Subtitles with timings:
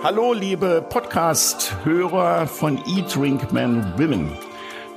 [0.00, 4.30] Hallo, liebe Podcast-Hörer von Eat, Drink, Men, Women.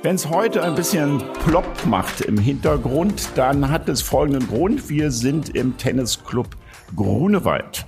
[0.04, 4.88] Wenn es heute ein bisschen plopp macht im Hintergrund, dann hat es folgenden Grund.
[4.88, 6.56] Wir sind im Tennisclub
[6.94, 7.84] Grunewald.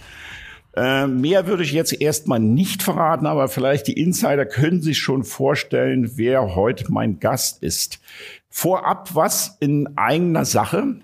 [0.75, 5.23] Äh, mehr würde ich jetzt erstmal nicht verraten, aber vielleicht die Insider können sich schon
[5.23, 8.01] vorstellen, wer heute mein Gast ist.
[8.51, 10.97] Vorab was in eigener Sache.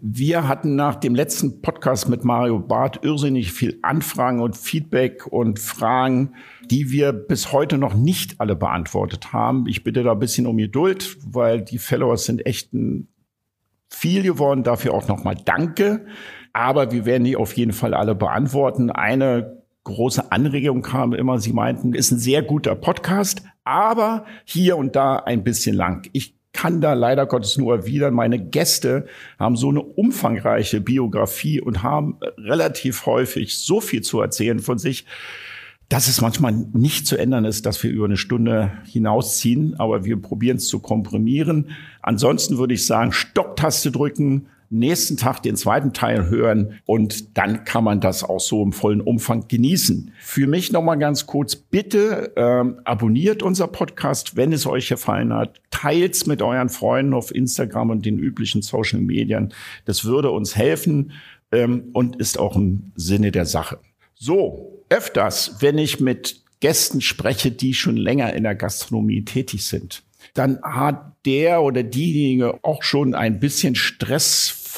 [0.00, 5.58] Wir hatten nach dem letzten Podcast mit Mario Barth irrsinnig viel Anfragen und Feedback und
[5.58, 6.34] Fragen,
[6.70, 9.66] die wir bis heute noch nicht alle beantwortet haben.
[9.66, 12.70] Ich bitte da ein bisschen um Geduld, weil die Followers sind echt
[13.88, 14.62] viel geworden.
[14.62, 16.06] Dafür auch nochmal Danke.
[16.52, 18.90] Aber wir werden die auf jeden Fall alle beantworten.
[18.90, 24.94] Eine große Anregung kam immer, Sie meinten, ist ein sehr guter Podcast, aber hier und
[24.96, 26.08] da ein bisschen lang.
[26.12, 28.14] Ich kann da leider Gottes nur erwidern.
[28.14, 29.06] Meine Gäste
[29.38, 35.06] haben so eine umfangreiche Biografie und haben relativ häufig so viel zu erzählen von sich,
[35.88, 40.20] dass es manchmal nicht zu ändern ist, dass wir über eine Stunde hinausziehen, aber wir
[40.20, 41.70] probieren es zu komprimieren.
[42.02, 47.84] Ansonsten würde ich sagen, Stopptaste drücken, nächsten Tag den zweiten Teil hören und dann kann
[47.84, 50.12] man das auch so im vollen Umfang genießen.
[50.20, 55.60] Für mich nochmal ganz kurz, bitte ähm, abonniert unser Podcast, wenn es euch gefallen hat.
[55.70, 59.54] Teilt's mit euren Freunden auf Instagram und den üblichen Social Medien.
[59.84, 61.12] Das würde uns helfen
[61.52, 63.78] ähm, und ist auch im Sinne der Sache.
[64.14, 70.02] So, öfters, wenn ich mit Gästen spreche, die schon länger in der Gastronomie tätig sind,
[70.34, 73.74] dann hat der oder diejenige auch schon ein bisschen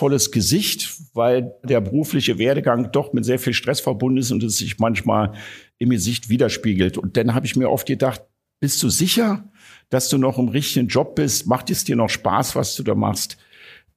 [0.01, 4.57] stressvolles Gesicht, weil der berufliche Werdegang doch mit sehr viel Stress verbunden ist und es
[4.57, 5.33] sich manchmal
[5.79, 6.97] im Gesicht widerspiegelt.
[6.97, 8.23] Und dann habe ich mir oft gedacht,
[8.61, 9.45] bist du sicher,
[9.91, 11.47] dass du noch im richtigen Job bist?
[11.47, 13.37] Macht es dir noch Spaß, was du da machst?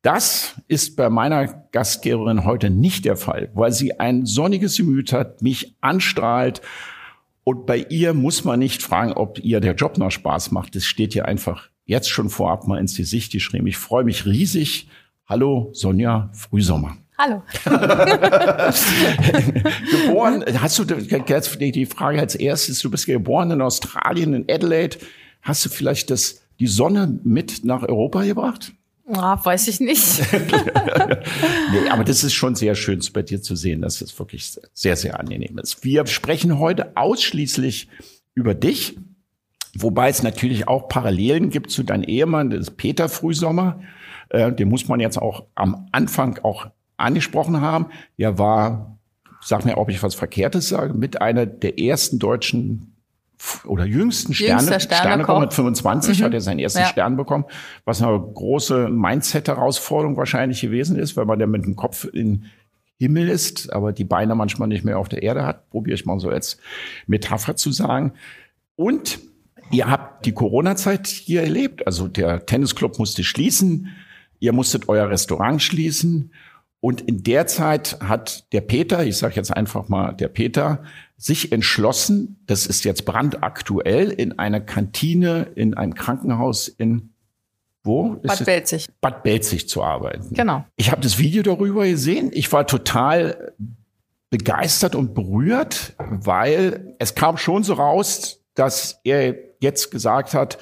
[0.02, 5.42] Das ist bei meiner Gastgeberin heute nicht der Fall, weil sie ein sonniges Gemüt hat,
[5.42, 6.62] mich anstrahlt
[7.46, 10.76] und bei ihr muss man nicht fragen, ob ihr der Job noch Spaß macht.
[10.76, 13.68] Das steht ihr einfach jetzt schon vorab mal ins Gesicht geschrieben.
[13.68, 14.90] Ich freue mich riesig.
[15.26, 16.98] Hallo, Sonja Frühsommer.
[17.18, 17.44] Hallo.
[19.90, 24.98] geboren, hast du die Frage als erstes, du bist geboren in Australien, in Adelaide.
[25.42, 28.74] Hast du vielleicht das, die Sonne mit nach Europa gebracht?
[29.08, 30.22] Ah, weiß ich nicht.
[31.72, 34.98] nee, aber das ist schon sehr schön bei dir zu sehen, dass es wirklich sehr,
[34.98, 35.86] sehr angenehm ist.
[35.86, 37.88] Wir sprechen heute ausschließlich
[38.34, 38.98] über dich,
[39.74, 43.82] wobei es natürlich auch Parallelen gibt zu deinem Ehemann, das ist Peter Frühsommer.
[44.34, 46.68] Äh, den muss man jetzt auch am Anfang auch
[46.98, 47.88] angesprochen haben.
[48.18, 48.98] Er war,
[49.42, 52.90] sag mir, ob ich was Verkehrtes sage, mit einer der ersten deutschen
[53.66, 56.24] oder jüngsten Sterne, Sterne mit 25 mhm.
[56.24, 56.86] hat er seinen ersten ja.
[56.86, 57.46] Stern bekommen,
[57.84, 62.46] was eine große Mindset-Herausforderung wahrscheinlich gewesen ist, weil man ja mit dem Kopf in
[62.98, 66.20] Himmel ist, aber die Beine manchmal nicht mehr auf der Erde hat, probiere ich mal
[66.20, 66.58] so als
[67.06, 68.14] Metapher zu sagen.
[68.78, 69.20] Und
[69.72, 73.90] ihr habt die Corona-Zeit hier erlebt, also der Tennisclub musste schließen,
[74.44, 76.34] ihr musstet euer Restaurant schließen
[76.82, 80.84] und in der Zeit hat der Peter, ich sage jetzt einfach mal der Peter,
[81.16, 87.12] sich entschlossen, das ist jetzt brandaktuell, in einer Kantine, in einem Krankenhaus in
[87.86, 88.16] wo?
[88.16, 88.88] Bad Belzig.
[89.00, 90.34] Bad Belzig zu arbeiten.
[90.34, 90.66] Genau.
[90.76, 92.30] Ich habe das Video darüber gesehen.
[92.34, 93.54] Ich war total
[94.30, 100.58] begeistert und berührt, weil es kam schon so raus, dass er jetzt gesagt hat,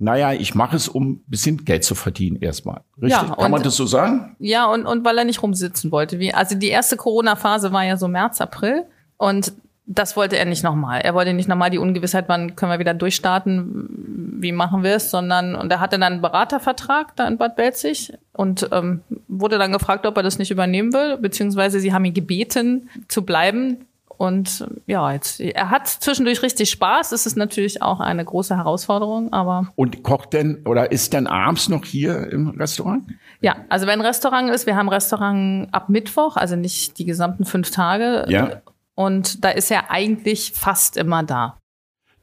[0.00, 2.80] naja, ich mache es, um ein bisschen Geld zu verdienen erstmal.
[2.96, 3.10] Richtig?
[3.10, 4.34] Ja, Kann man das so sagen?
[4.38, 6.18] Ja, und, und weil er nicht rumsitzen wollte.
[6.18, 8.86] Wie, also die erste Corona-Phase war ja so März, April.
[9.18, 9.52] Und
[9.84, 11.02] das wollte er nicht nochmal.
[11.02, 15.10] Er wollte nicht nochmal die Ungewissheit, wann können wir wieder durchstarten, wie machen wir es,
[15.10, 19.72] sondern, und er hatte dann einen Beratervertrag da in Bad Belzig und ähm, wurde dann
[19.72, 23.84] gefragt, ob er das nicht übernehmen will, beziehungsweise sie haben ihn gebeten zu bleiben,
[24.20, 27.12] und ja, jetzt, er hat zwischendurch richtig Spaß.
[27.12, 29.72] Es ist natürlich auch eine große Herausforderung, aber.
[29.76, 33.04] Und kocht denn oder ist denn abends noch hier im Restaurant?
[33.40, 37.70] Ja, also wenn Restaurant ist, wir haben Restaurant ab Mittwoch, also nicht die gesamten fünf
[37.70, 38.26] Tage.
[38.28, 38.60] Ja.
[38.94, 41.56] Und da ist er eigentlich fast immer da.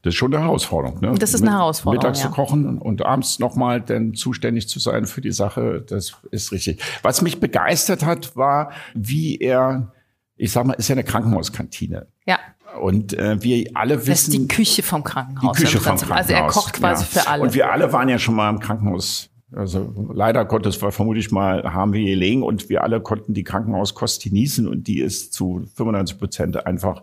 [0.02, 1.00] Das ist schon eine Herausforderung.
[1.00, 1.14] Ne?
[1.18, 2.00] Das ist eine Herausforderung.
[2.00, 2.28] Mittags ja.
[2.28, 6.80] zu kochen und abends nochmal dann zuständig zu sein für die Sache, das ist richtig.
[7.02, 9.92] Was mich begeistert hat, war, wie er
[10.38, 12.06] ich sag mal, ist ja eine Krankenhauskantine.
[12.26, 12.38] Ja.
[12.80, 14.10] Und äh, wir alle wissen.
[14.10, 15.56] Das ist die Küche vom Krankenhaus.
[15.56, 16.16] Die Küche vom Krankenhaus.
[16.16, 17.22] Also er kocht quasi ja.
[17.22, 17.42] für alle.
[17.42, 19.30] Und wir alle waren ja schon mal im Krankenhaus.
[19.52, 24.22] Also leider Gottes war vermutlich mal, haben wir gelegen und wir alle konnten die Krankenhauskost
[24.22, 27.02] genießen und die ist zu 95 Prozent einfach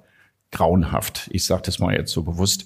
[0.51, 1.27] grauenhaft.
[1.31, 2.65] Ich sage das mal jetzt so bewusst.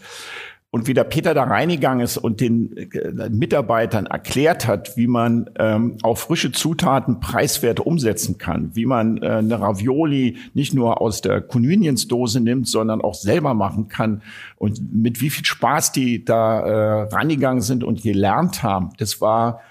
[0.71, 5.49] Und wie der Peter da reingegangen ist und den äh, Mitarbeitern erklärt hat, wie man
[5.57, 11.21] ähm, auch frische Zutaten preiswert umsetzen kann, wie man äh, eine Ravioli nicht nur aus
[11.21, 14.21] der Convenience-Dose nimmt, sondern auch selber machen kann
[14.57, 19.61] und mit wie viel Spaß die da äh, rangegangen sind und gelernt haben, das war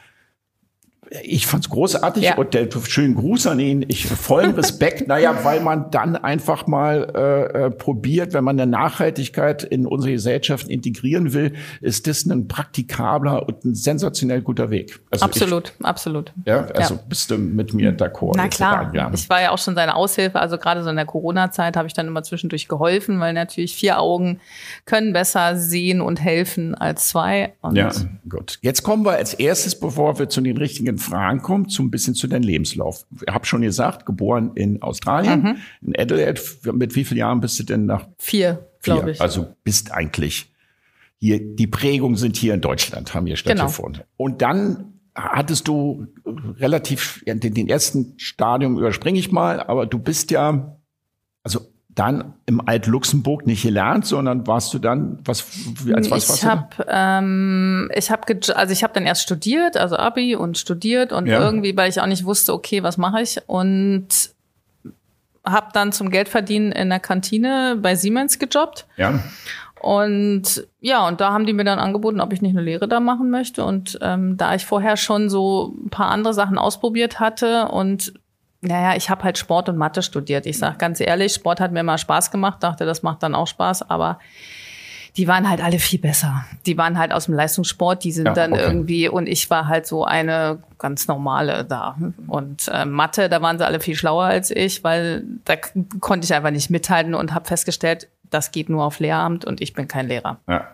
[1.22, 2.36] ich fand's großartig ja.
[2.36, 3.84] und der schönen Gruß an ihn.
[3.88, 5.08] Ich vollen Respekt.
[5.08, 10.12] naja, weil man dann einfach mal äh, äh, probiert, wenn man eine Nachhaltigkeit in unsere
[10.12, 15.00] Gesellschaft integrieren will, ist das ein praktikabler und ein sensationell guter Weg.
[15.10, 16.32] Also absolut, ich, absolut.
[16.44, 17.00] Ja, also ja.
[17.08, 18.34] bist du mit mir d'accord.
[18.36, 18.92] Na klar.
[19.14, 20.38] Ich war ja auch schon seine Aushilfe.
[20.38, 23.98] Also gerade so in der Corona-Zeit habe ich dann immer zwischendurch geholfen, weil natürlich vier
[24.00, 24.40] Augen
[24.84, 27.54] können besser sehen und helfen als zwei.
[27.62, 27.90] Und ja,
[28.28, 28.58] gut.
[28.60, 32.14] Jetzt kommen wir als erstes, bevor wir zu den richtigen Fragen kommt, so ein bisschen
[32.14, 33.06] zu deinem Lebenslauf.
[33.26, 35.56] Ich habe schon gesagt, geboren in Australien, mhm.
[35.82, 36.40] in Adelaide.
[36.72, 38.06] Mit wie vielen Jahren bist du denn nach?
[38.18, 39.20] Vier, glaube ich.
[39.20, 40.52] Also bist eigentlich
[41.18, 44.02] hier, die Prägungen sind hier in Deutschland, haben hier stattgefunden.
[44.02, 44.08] Genau.
[44.16, 46.06] Und dann hattest du
[46.58, 50.77] relativ, den, den ersten Stadium überspringe ich mal, aber du bist ja,
[51.98, 55.44] dann im Alt-Luxemburg nicht gelernt, sondern warst du dann was
[55.92, 58.22] als was ich hab, ähm, ich habe
[58.54, 61.40] also ich habe dann erst studiert, also Abi und studiert und ja.
[61.40, 64.08] irgendwie, weil ich auch nicht wusste, okay, was mache ich und
[65.44, 68.86] habe dann zum Geldverdienen in der Kantine bei Siemens gejobbt.
[68.96, 69.18] Ja.
[69.80, 73.00] Und ja, und da haben die mir dann angeboten, ob ich nicht eine Lehre da
[73.00, 73.64] machen möchte.
[73.64, 78.12] Und ähm, da ich vorher schon so ein paar andere Sachen ausprobiert hatte und
[78.60, 80.46] naja, ich habe halt Sport und Mathe studiert.
[80.46, 83.46] Ich sage ganz ehrlich, Sport hat mir immer Spaß gemacht, dachte, das macht dann auch
[83.46, 84.18] Spaß, aber
[85.16, 86.44] die waren halt alle viel besser.
[86.66, 88.62] Die waren halt aus dem Leistungssport, die sind ja, dann okay.
[88.62, 91.96] irgendwie, und ich war halt so eine ganz normale da.
[92.26, 95.54] Und äh, Mathe, da waren sie alle viel schlauer als ich, weil da
[96.00, 99.72] konnte ich einfach nicht mithalten und habe festgestellt, das geht nur auf Lehramt und ich
[99.72, 100.38] bin kein Lehrer.
[100.48, 100.68] Ja.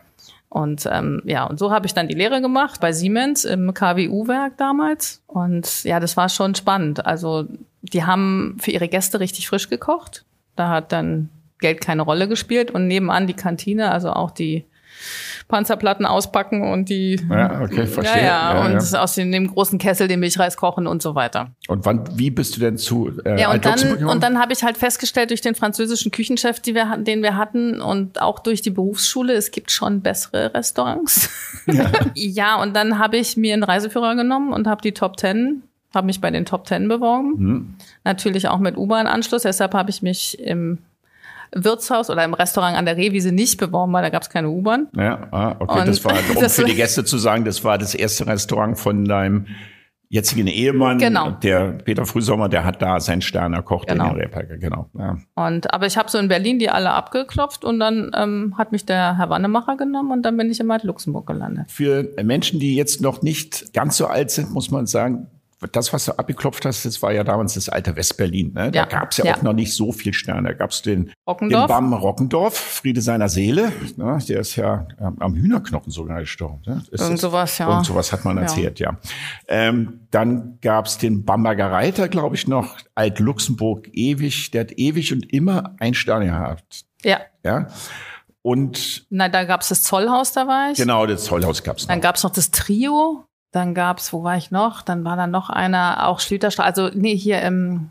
[0.49, 4.57] Und ähm, ja, und so habe ich dann die Lehre gemacht bei Siemens im KWU-Werk
[4.57, 5.23] damals.
[5.27, 7.05] Und ja, das war schon spannend.
[7.05, 7.47] Also
[7.93, 10.25] die haben für ihre Gäste richtig frisch gekocht.
[10.57, 11.29] Da hat dann
[11.61, 12.71] Geld keine Rolle gespielt.
[12.71, 14.65] Und nebenan die Kantine, also auch die
[15.49, 17.21] Panzerplatten auspacken und die.
[17.29, 18.23] Ja, okay, verstehe.
[18.23, 19.03] Ja, ja, ja und ja.
[19.03, 21.51] aus dem, dem, großen Kessel den Milchreis kochen und so weiter.
[21.69, 24.63] Und wann, wie bist du denn zu äh, Ja, und dann, und dann habe ich
[24.63, 28.71] halt festgestellt durch den französischen Küchenchef, die wir, den wir hatten und auch durch die
[28.71, 31.29] Berufsschule, es gibt schon bessere Restaurants.
[31.67, 35.63] Ja, ja und dann habe ich mir einen Reiseführer genommen und habe die Top Ten
[35.95, 37.35] habe mich bei den Top Ten beworben.
[37.37, 37.75] Mhm.
[38.05, 39.43] Natürlich auch mit U-Bahn-Anschluss.
[39.43, 40.79] Deshalb habe ich mich im
[41.55, 44.89] Wirtshaus oder im Restaurant an der Rehwiese nicht beworben, weil da gab es keine U-Bahn.
[44.97, 45.81] Ja, ah, okay.
[45.81, 48.79] Und das war, um das für die Gäste zu sagen, das war das erste Restaurant
[48.79, 49.47] von deinem
[50.15, 51.31] jetzigen Ehemann, genau.
[51.31, 54.11] der Peter Frühsommer, der hat da seinen Stern erkocht genau.
[54.11, 54.89] in der Rehberger, genau.
[54.97, 55.19] Ja.
[55.35, 58.87] Und aber ich habe so in Berlin die alle abgeklopft und dann ähm, hat mich
[58.87, 61.71] der Herr Wannemacher genommen und dann bin ich in Luxemburg gelandet.
[61.71, 65.27] Für Menschen, die jetzt noch nicht ganz so alt sind, muss man sagen,
[65.73, 68.53] das, was du abgeklopft hast, das war ja damals das alte Westberlin.
[68.53, 68.71] Ne?
[68.71, 70.49] Da ja, gab es ja, ja, auch noch nicht so viel Sterne.
[70.49, 73.73] Da gab es den, den BAM Rockendorf, Friede seiner Seele.
[73.97, 74.19] Ne?
[74.29, 76.63] Der ist ja ähm, am Hühnerknochen sogar gestorben.
[76.67, 76.83] Ne?
[76.91, 77.69] Irgend sowas, ja.
[77.69, 78.91] Irgend sowas hat man erzählt, ja.
[78.91, 78.99] ja.
[79.49, 82.77] Ähm, dann gab es den Bamberger Reiter, glaube ich, noch.
[82.95, 84.51] Alt-Luxemburg ewig.
[84.51, 86.85] Der hat ewig und immer ein Stern gehabt.
[87.03, 87.21] Ja.
[87.45, 87.69] Ja.
[88.43, 90.77] Und Na, da gab es das Zollhaus, da war ich.
[90.77, 91.89] Genau, das Zollhaus gab es noch.
[91.89, 93.25] Dann gab es noch das Trio.
[93.55, 94.83] Dann gab's, wo war ich noch?
[94.83, 97.91] Dann war da noch einer, auch Schlüterstraße, also nee, hier im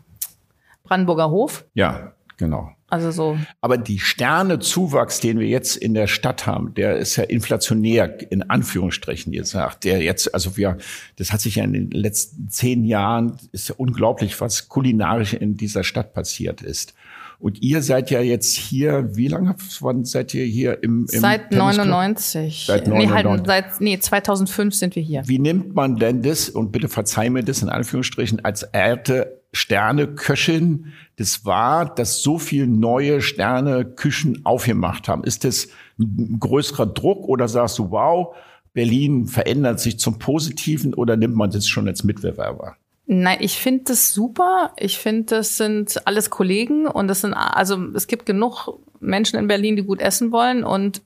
[0.82, 1.64] Brandenburger Hof.
[1.72, 2.70] Ja, genau.
[2.90, 3.38] Also so.
[3.62, 8.42] Aber die Sternezuwachs, den wir jetzt in der Stadt haben, der ist ja inflationär, in
[8.50, 9.84] Anführungsstrichen gesagt.
[9.84, 10.76] Der jetzt, also wir,
[11.16, 15.56] das hat sich ja in den letzten zehn Jahren, ist ja unglaublich, was kulinarisch in
[15.56, 16.92] dieser Stadt passiert ist.
[17.38, 21.52] Und ihr seid ja jetzt hier, wie lange wann seid ihr hier im, im Seit
[21.52, 22.64] 99.
[22.66, 22.92] Seit 99.
[22.92, 25.22] Nee, halt, seit, nee, 2005 sind wir hier.
[25.26, 30.92] Wie nimmt man denn das, und bitte verzeih mir das in Anführungsstrichen, als alte Sterneköchin
[31.16, 35.24] das war, dass so viel neue Sterneküchen aufgemacht haben?
[35.24, 38.34] Ist das ein größerer Druck oder sagst du, wow,
[38.72, 42.76] Berlin verändert sich zum Positiven oder nimmt man das schon als Mitbewerber?
[43.06, 44.72] Nein, ich finde das super.
[44.76, 49.46] Ich finde, das sind alles Kollegen und das sind, also es gibt genug Menschen in
[49.46, 51.02] Berlin, die gut essen wollen und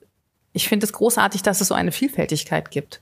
[0.52, 3.00] ich finde es großartig, dass es so eine Vielfältigkeit gibt.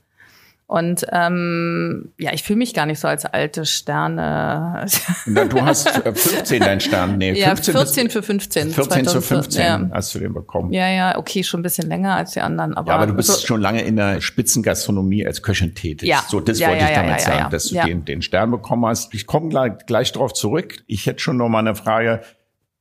[0.69, 4.85] Und ähm, ja, ich fühle mich gar nicht so als alte Sterne.
[5.25, 7.17] Na, du hast 15 deinen Stern.
[7.17, 8.71] Nee, 15 ja, 14 für 15.
[8.71, 9.89] 14 zu 15 ja.
[9.93, 10.73] hast du den bekommen.
[10.73, 12.75] Ja, ja, okay, schon ein bisschen länger als die anderen.
[12.75, 16.09] Aber, ja, aber du bist so schon lange in der Spitzengastronomie als Köchin tätig.
[16.09, 16.21] Ja.
[16.27, 19.13] So, das ja, wollte ja, ich damit sagen, dass du den, den Stern bekommen hast.
[19.13, 20.83] Ich komme gleich, gleich drauf zurück.
[20.85, 22.23] Ich hätte schon noch mal eine Frage.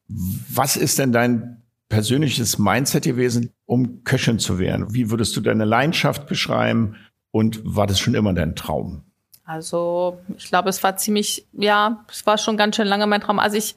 [0.09, 4.93] Was ist denn dein persönliches Mindset gewesen, um Köchin zu werden?
[4.93, 6.97] Wie würdest du deine Leidenschaft beschreiben?
[7.37, 9.03] Und war das schon immer dein Traum?
[9.45, 13.39] Also ich glaube, es war ziemlich, ja, es war schon ganz schön lange mein Traum.
[13.39, 13.77] Also ich,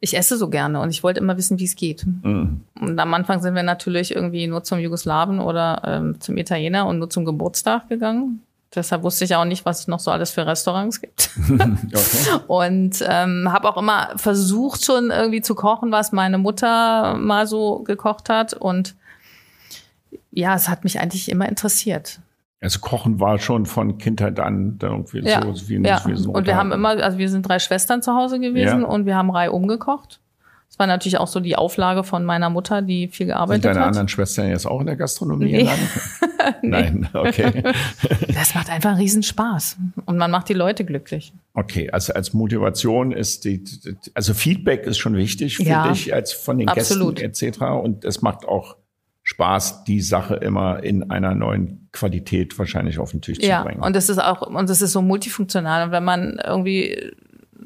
[0.00, 2.04] ich esse so gerne und ich wollte immer wissen, wie es geht.
[2.04, 2.62] Mhm.
[2.80, 6.98] Und am Anfang sind wir natürlich irgendwie nur zum Jugoslawen oder ähm, zum Italiener und
[6.98, 8.42] nur zum Geburtstag gegangen.
[8.74, 11.30] Deshalb wusste ich auch nicht, was es noch so alles für Restaurants gibt.
[11.48, 12.40] okay.
[12.48, 17.78] Und ähm, habe auch immer versucht, schon irgendwie zu kochen, was meine Mutter mal so
[17.84, 18.54] gekocht hat.
[18.54, 18.96] Und
[20.32, 22.18] ja, es hat mich eigentlich immer interessiert.
[22.60, 26.02] Also Kochen war schon von Kindheit an irgendwie ja, so wie ein ja.
[26.04, 28.86] Und wir haben immer, also wir sind drei Schwestern zu Hause gewesen ja.
[28.86, 30.20] und wir haben Reihe umgekocht.
[30.68, 33.74] Das war natürlich auch so die Auflage von meiner Mutter, die viel gearbeitet hat.
[33.74, 33.88] Sind deine hat.
[33.88, 35.62] anderen Schwestern jetzt auch in der Gastronomie nee.
[36.62, 36.68] nee.
[36.68, 37.62] Nein, okay.
[38.34, 41.32] das macht einfach einen Riesenspaß und man macht die Leute glücklich.
[41.54, 43.64] Okay, also als Motivation ist die,
[44.14, 47.16] also Feedback ist schon wichtig für ja, dich als von den absolut.
[47.16, 47.60] Gästen etc.
[47.82, 48.76] Und es macht auch
[49.28, 53.80] Spaß, die Sache immer in einer neuen Qualität wahrscheinlich auf den Tisch ja, zu bringen.
[53.82, 55.84] Ja, und das ist auch, und das ist so multifunktional.
[55.84, 57.12] Und wenn man irgendwie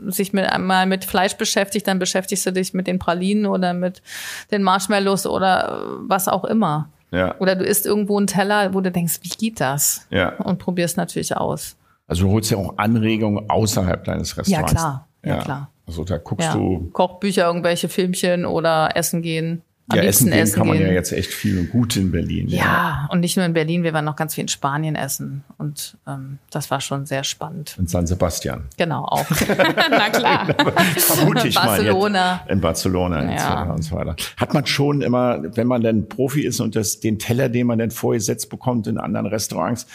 [0.09, 4.03] sich mit einmal mit Fleisch beschäftigt, dann beschäftigst du dich mit den Pralinen oder mit
[4.51, 6.89] den Marshmallows oder was auch immer.
[7.13, 7.39] Ja.
[7.39, 10.09] Oder du isst irgendwo einen Teller, wo du denkst, wie geht das?
[10.11, 10.35] Ja.
[10.39, 11.77] Und probierst natürlich aus.
[12.09, 14.73] Also du holst ja auch Anregungen außerhalb deines Restaurants.
[14.73, 15.09] Ja, klar.
[15.25, 15.71] Ja, ja klar.
[15.87, 16.55] Also da guckst ja.
[16.55, 16.91] du.
[16.93, 19.63] Kochbücher, irgendwelche Filmchen oder Essen gehen.
[19.89, 20.87] Am ja, essen gehen essen kann man gehen.
[20.87, 22.49] ja jetzt echt viel und gut in Berlin.
[22.49, 25.43] Ja, ja, und nicht nur in Berlin, wir waren noch ganz viel in Spanien essen.
[25.59, 27.77] Und ähm, das war schon sehr spannend.
[27.79, 28.69] In San Sebastian.
[28.77, 29.27] Genau, auch.
[29.91, 30.47] Na klar.
[30.97, 32.43] Vermute ich Barcelona.
[32.47, 33.63] Mal in Barcelona ja.
[33.73, 34.15] und so weiter.
[34.37, 37.79] Hat man schon immer, wenn man dann Profi ist und das, den Teller, den man
[37.79, 39.87] dann vorgesetzt bekommt in anderen Restaurants,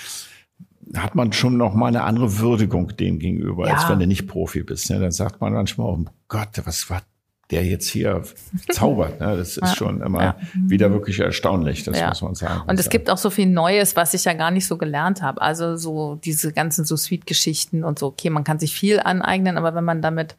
[0.96, 3.76] hat man schon noch mal eine andere Würdigung dem gegenüber, ja.
[3.76, 4.90] als wenn du nicht Profi bist.
[4.90, 5.00] Ne?
[5.00, 7.02] Dann sagt man manchmal, oh Gott, was war
[7.50, 8.24] der jetzt hier
[8.70, 9.22] zaubert.
[9.22, 9.38] Ne?
[9.38, 10.36] Das ist ja, schon immer ja.
[10.54, 12.10] wieder wirklich erstaunlich, das ja.
[12.10, 12.64] muss man sagen.
[12.68, 15.42] Und es gibt auch so viel Neues, was ich ja gar nicht so gelernt habe.
[15.42, 18.08] Also so diese ganzen so Sweet-Geschichten und so.
[18.08, 20.36] Okay, man kann sich viel aneignen, aber wenn man damit,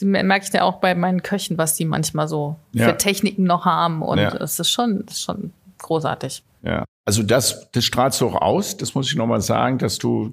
[0.00, 4.02] merke ich ja auch bei meinen Köchen, was die manchmal so für Techniken noch haben.
[4.02, 6.42] Und es ist schon, das ist schon großartig.
[6.62, 6.84] Ja.
[7.04, 10.32] Also das, das strahlst du auch aus, das muss ich nochmal sagen, dass du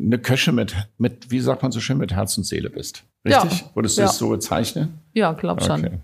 [0.00, 3.04] eine Köche mit, mit, wie sagt man so schön, mit Herz und Seele bist.
[3.24, 3.60] Richtig?
[3.60, 3.70] Ja.
[3.74, 4.06] Würdest du ja.
[4.08, 4.98] das so bezeichnen?
[5.12, 5.84] Ja, glaub schon.
[5.84, 5.98] Okay.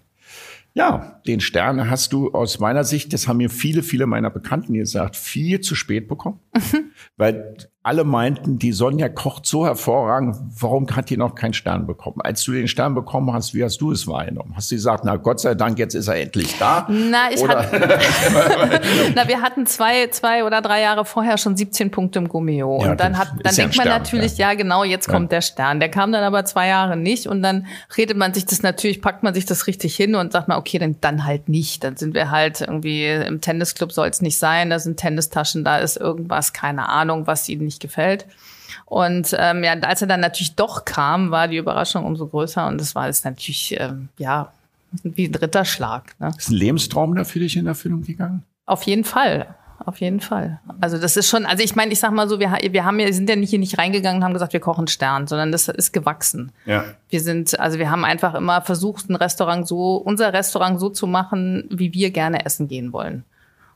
[0.74, 4.72] Ja, den Stern hast du aus meiner Sicht, das haben mir viele, viele meiner Bekannten
[4.72, 6.40] gesagt, viel zu spät bekommen.
[7.16, 12.20] Weil alle meinten, die Sonja kocht so hervorragend, warum hat die noch keinen Stern bekommen?
[12.20, 14.52] Als du den Stern bekommen hast, wie hast du es wahrgenommen?
[14.54, 16.86] Hast du gesagt, na Gott sei Dank, jetzt ist er endlich da?
[16.88, 17.70] Na, ich hatte,
[19.16, 22.80] na, wir hatten zwei, zwei oder drei Jahre vorher schon 17 Punkte im Gummio.
[22.84, 24.50] Ja, und dann hat, dann denkt ja man Stern, natürlich, ja.
[24.50, 24.54] ja.
[24.54, 25.80] genau, jetzt kommt der Stern.
[25.80, 29.24] Der kam dann aber zwei Jahre nicht und dann redet man sich das natürlich, packt
[29.24, 31.82] man sich das richtig hin und sagt mal, okay, dann, dann halt nicht.
[31.82, 35.78] Dann sind wir halt irgendwie im Tennisclub soll es nicht sein, da sind Tennistaschen, da
[35.78, 38.26] ist irgendwas, keine Ahnung, was ihnen nicht gefällt.
[38.86, 42.80] Und ähm, ja, als er dann natürlich doch kam, war die Überraschung umso größer und
[42.80, 44.52] das war jetzt natürlich, ähm, ja,
[45.02, 46.14] wie ein dritter Schlag.
[46.20, 46.30] Ne?
[46.36, 48.42] Ist ein Lebenstraum da für dich in Erfüllung gegangen?
[48.66, 49.54] Auf jeden Fall.
[49.84, 50.60] Auf jeden Fall.
[50.80, 53.12] Also das ist schon, also ich meine, ich sag mal so, wir, wir haben ja,
[53.12, 55.92] sind ja nicht hier nicht reingegangen und haben gesagt, wir kochen Stern, sondern das ist
[55.92, 56.52] gewachsen.
[56.66, 56.84] Ja.
[57.08, 61.06] Wir sind, also wir haben einfach immer versucht, ein Restaurant so, unser Restaurant so zu
[61.06, 63.24] machen, wie wir gerne essen gehen wollen.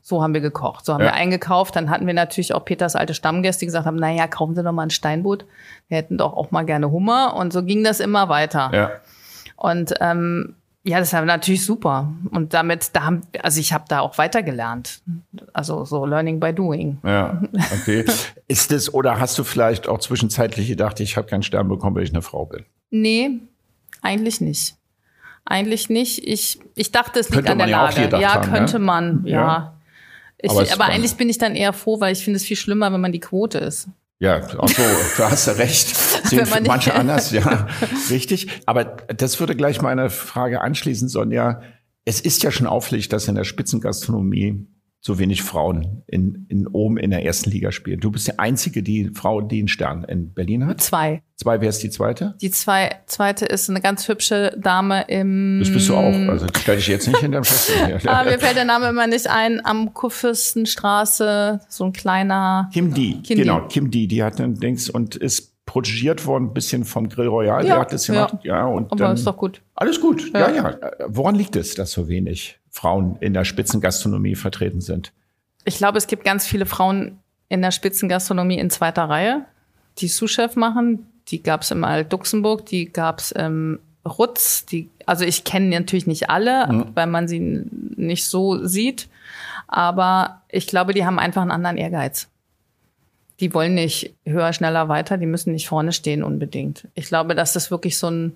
[0.07, 0.85] So haben wir gekocht.
[0.85, 1.07] So haben ja.
[1.07, 1.75] wir eingekauft.
[1.75, 4.71] Dann hatten wir natürlich auch Peters alte Stammgäste, die gesagt haben, naja, kaufen Sie doch
[4.71, 5.43] mal ein Steinboot.
[5.89, 7.35] Wir hätten doch auch mal gerne Hummer.
[7.35, 8.71] Und so ging das immer weiter.
[8.73, 8.91] Ja.
[9.57, 12.13] Und ähm, ja, das war natürlich super.
[12.31, 15.01] Und damit, da haben, also ich habe da auch weitergelernt.
[15.51, 16.99] Also so Learning by Doing.
[17.03, 17.41] Ja,
[17.73, 18.05] okay.
[18.47, 22.03] Ist es, oder hast du vielleicht auch zwischenzeitlich gedacht, ich habe keinen Stern bekommen, weil
[22.03, 22.63] ich eine Frau bin?
[22.91, 23.41] Nee,
[24.01, 24.77] eigentlich nicht.
[25.43, 26.25] Eigentlich nicht.
[26.25, 28.09] Ich, ich dachte, es liegt an der Lage.
[28.21, 28.85] Ja, haben, könnte ne?
[28.85, 29.41] man, ja.
[29.41, 29.76] ja.
[30.39, 32.91] Ich, aber, aber eigentlich bin ich dann eher froh, weil ich finde es viel schlimmer,
[32.93, 33.89] wenn man die Quote ist.
[34.19, 34.83] Ja, ach so,
[35.17, 35.95] du hast ja recht.
[36.23, 37.67] Sehen manche anders, ja,
[38.09, 38.47] richtig.
[38.65, 41.61] Aber das würde gleich meine Frage anschließen, Sonja.
[42.05, 44.65] Es ist ja schon auffällig, dass in der Spitzengastronomie
[45.07, 48.01] so wenig Frauen in, in oben in der ersten Liga spielen.
[48.01, 50.81] Du bist die einzige, die Frau, die einen Stern in Berlin hat.
[50.81, 51.23] Zwei.
[51.37, 52.35] Zwei, wer ist die zweite?
[52.41, 55.59] Die zwei, zweite ist eine ganz hübsche Dame im.
[55.59, 56.13] Das bist du auch.
[56.29, 57.71] Also das stelle ich jetzt nicht hinterm Fest.
[58.05, 59.65] ah, mir fällt der Name immer nicht ein.
[59.65, 62.69] Am Kurfürstenstraße, so ein kleiner.
[62.73, 63.21] Kim Di.
[63.21, 63.67] Kim genau, Di.
[63.69, 64.07] Kim Di.
[64.07, 67.61] Die hat einen Dings und ist protegiert worden, ein bisschen vom Grill Royal.
[67.63, 68.39] Ja, der hat das gemacht.
[68.43, 69.61] Ja, ja und Aber dann, ist doch gut.
[69.75, 70.33] Alles gut.
[70.33, 70.49] Ja.
[70.49, 70.77] ja, ja.
[71.07, 75.11] Woran liegt es, dass so wenig Frauen in der Spitzengastronomie vertreten sind?
[75.65, 77.19] Ich glaube, es gibt ganz viele Frauen
[77.49, 79.45] in der Spitzengastronomie in zweiter Reihe,
[79.97, 81.07] die Sous-Chef machen.
[81.29, 86.07] Die gab es im Alt-Duxenburg, die gab es im Rutz, die, also ich kenne natürlich
[86.07, 86.91] nicht alle, mhm.
[86.93, 89.09] weil man sie nicht so sieht.
[89.67, 92.29] Aber ich glaube, die haben einfach einen anderen Ehrgeiz.
[93.39, 95.17] Die wollen nicht höher, schneller, weiter.
[95.17, 96.87] Die müssen nicht vorne stehen unbedingt.
[96.93, 98.35] Ich glaube, dass das wirklich so ein,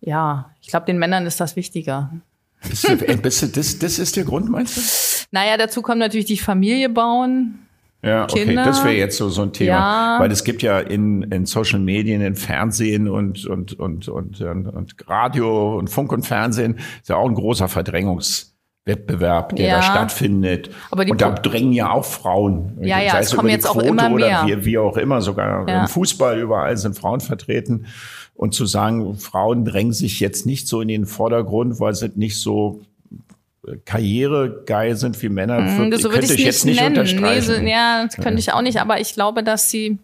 [0.00, 2.10] ja, ich glaube, den Männern ist das wichtiger.
[2.68, 4.80] Bist du, bist du, das, das ist der Grund, meinst du?
[5.32, 7.58] Naja, dazu kommt natürlich die Familie bauen.
[8.04, 8.64] Ja, okay, Kinder.
[8.64, 10.16] das wäre jetzt so, so ein Thema.
[10.16, 10.20] Ja.
[10.20, 14.66] Weil es gibt ja in, in Social Medien, in Fernsehen und, und, und, und, und,
[14.66, 19.76] und Radio und Funk und Fernsehen ist ja auch ein großer Verdrängungswettbewerb, der ja.
[19.76, 20.70] da stattfindet.
[20.90, 22.76] Aber die und da drängen ja auch Frauen.
[22.80, 24.42] Ja, ja, es kommen jetzt auch immer mehr.
[24.42, 27.86] Oder wie, wie auch immer, sogar im Fußball überall sind Frauen vertreten.
[28.42, 32.40] Und zu sagen, Frauen drängen sich jetzt nicht so in den Vordergrund, weil sie nicht
[32.40, 32.80] so
[33.84, 36.98] karrieregeil sind wie Männer, mm, würde, so könnte ich jetzt nicht nennen.
[36.98, 37.62] unterstreichen.
[37.62, 40.00] Nee, so, ja, das könnte ich auch nicht, aber ich glaube, dass sie,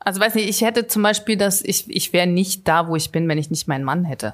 [0.00, 3.12] also weiß nicht, ich hätte zum Beispiel, dass ich, ich wäre nicht da, wo ich
[3.12, 4.32] bin, wenn ich nicht meinen Mann hätte.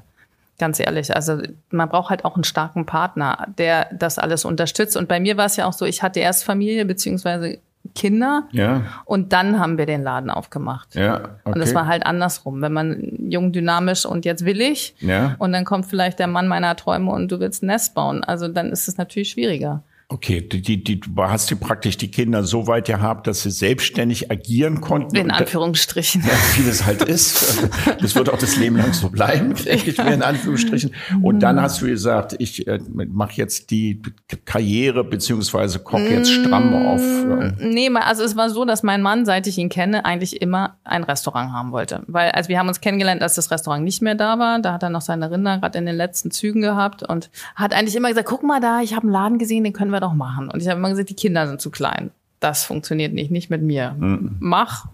[0.59, 4.97] Ganz ehrlich, also man braucht halt auch einen starken Partner, der das alles unterstützt.
[4.97, 7.59] Und bei mir war es ja auch so, ich hatte erst Familie, beziehungsweise
[7.95, 8.45] Kinder.
[8.53, 8.83] Ja.
[9.05, 10.95] Und dann haben wir den Laden aufgemacht.
[10.95, 11.55] Ja, okay.
[11.55, 12.63] Und es war halt andersrum.
[12.63, 14.95] Wenn man jung, dynamisch und jetzt will ich.
[15.01, 15.35] Ja.
[15.39, 18.23] Und dann kommt vielleicht der Mann meiner Träume und du willst ein Nest bauen.
[18.23, 19.83] Also dann ist es natürlich schwieriger.
[20.13, 23.53] Okay, die, die, die, du hast du praktisch die Kinder so weit gehabt, dass sie
[23.53, 25.15] selbstständig agieren konnten.
[25.15, 26.23] In Anführungsstrichen.
[26.23, 27.69] Ja, wie das halt ist.
[28.01, 30.93] Das wird auch das Leben lang so bleiben, denke ich mir in Anführungsstrichen.
[31.23, 34.01] Und dann hast du gesagt, ich äh, mache jetzt die
[34.45, 37.01] Karriere beziehungsweise koche jetzt stramm auf.
[37.01, 37.53] Äh.
[37.59, 41.05] Nee, also es war so, dass mein Mann, seit ich ihn kenne, eigentlich immer ein
[41.05, 42.03] Restaurant haben wollte.
[42.07, 44.83] Weil als wir haben uns kennengelernt, als das Restaurant nicht mehr da war, da hat
[44.83, 48.29] er noch seine Rinder gerade in den letzten Zügen gehabt und hat eigentlich immer gesagt,
[48.29, 50.51] guck mal da, ich habe einen Laden gesehen, den können wir wir doch machen.
[50.51, 52.11] Und ich habe immer gesagt, die Kinder sind zu klein.
[52.41, 53.95] Das funktioniert nicht, nicht mit mir.
[53.99, 54.37] Mhm.
[54.41, 54.87] Mach.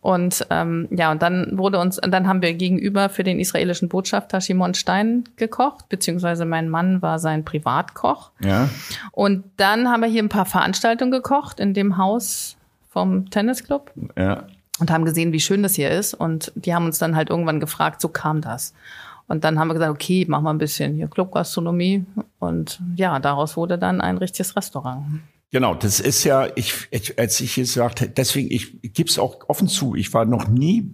[0.00, 4.40] Und ähm, ja, und dann wurde uns, dann haben wir gegenüber für den israelischen Botschafter
[4.40, 8.30] Shimon Stein gekocht, beziehungsweise mein Mann war sein Privatkoch.
[8.40, 8.68] Ja.
[9.10, 12.56] Und dann haben wir hier ein paar Veranstaltungen gekocht in dem Haus
[12.88, 13.90] vom Tennisclub.
[14.16, 14.44] Ja.
[14.78, 16.14] Und haben gesehen, wie schön das hier ist.
[16.14, 18.74] Und die haben uns dann halt irgendwann gefragt, so kam das.
[19.28, 22.04] Und dann haben wir gesagt, okay, machen wir ein bisschen hier Clubgastronomie.
[22.38, 25.04] Und ja, daraus wurde dann ein richtiges Restaurant.
[25.50, 29.48] Genau, das ist ja, ich, ich als ich es sagte, deswegen, ich gebe es auch
[29.48, 30.92] offen zu, ich war noch nie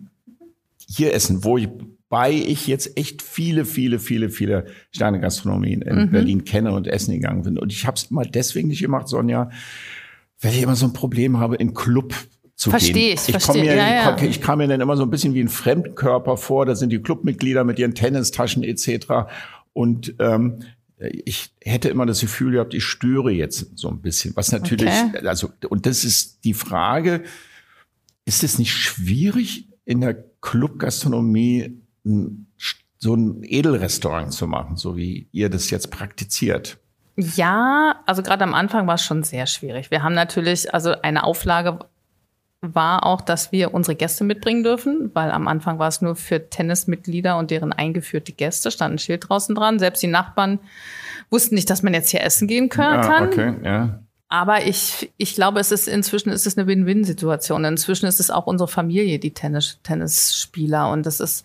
[0.78, 1.68] hier essen, wo ich
[2.08, 6.10] bei ich jetzt echt viele, viele, viele, viele Sterne-Gastronomien in mhm.
[6.10, 7.58] Berlin kenne und essen gegangen bin.
[7.58, 9.48] Und ich habe es immer deswegen nicht gemacht, Sonja,
[10.42, 12.14] weil ich immer so ein Problem habe, in Club
[12.62, 13.18] zu versteh gehen.
[13.26, 14.22] Ich, ich, mir, ja, ja.
[14.22, 16.64] ich kam mir dann immer so ein bisschen wie ein Fremdkörper vor.
[16.64, 19.28] Da sind die Clubmitglieder mit ihren Tennistaschen etc.
[19.72, 20.60] Und ähm,
[20.96, 24.36] ich hätte immer das Gefühl gehabt, ich störe jetzt so ein bisschen.
[24.36, 25.26] Was natürlich, okay.
[25.26, 27.24] also, und das ist die Frage,
[28.24, 35.50] ist es nicht schwierig, in der Clubgastronomie so ein Edelrestaurant zu machen, so wie ihr
[35.50, 36.78] das jetzt praktiziert?
[37.16, 39.90] Ja, also gerade am Anfang war es schon sehr schwierig.
[39.90, 41.80] Wir haben natürlich, also eine Auflage
[42.62, 46.48] war auch, dass wir unsere Gäste mitbringen dürfen, weil am Anfang war es nur für
[46.48, 49.80] Tennismitglieder und deren eingeführte Gäste, stand ein Schild draußen dran.
[49.80, 50.60] Selbst die Nachbarn
[51.28, 53.02] wussten nicht, dass man jetzt hier essen gehen kann.
[53.02, 53.98] Ja, okay, ja.
[54.28, 57.64] Aber ich, ich glaube, es ist inzwischen ist es eine Win-Win-Situation.
[57.66, 60.90] Inzwischen ist es auch unsere Familie, die Tennis, Tennisspieler.
[60.90, 61.44] Und das ist,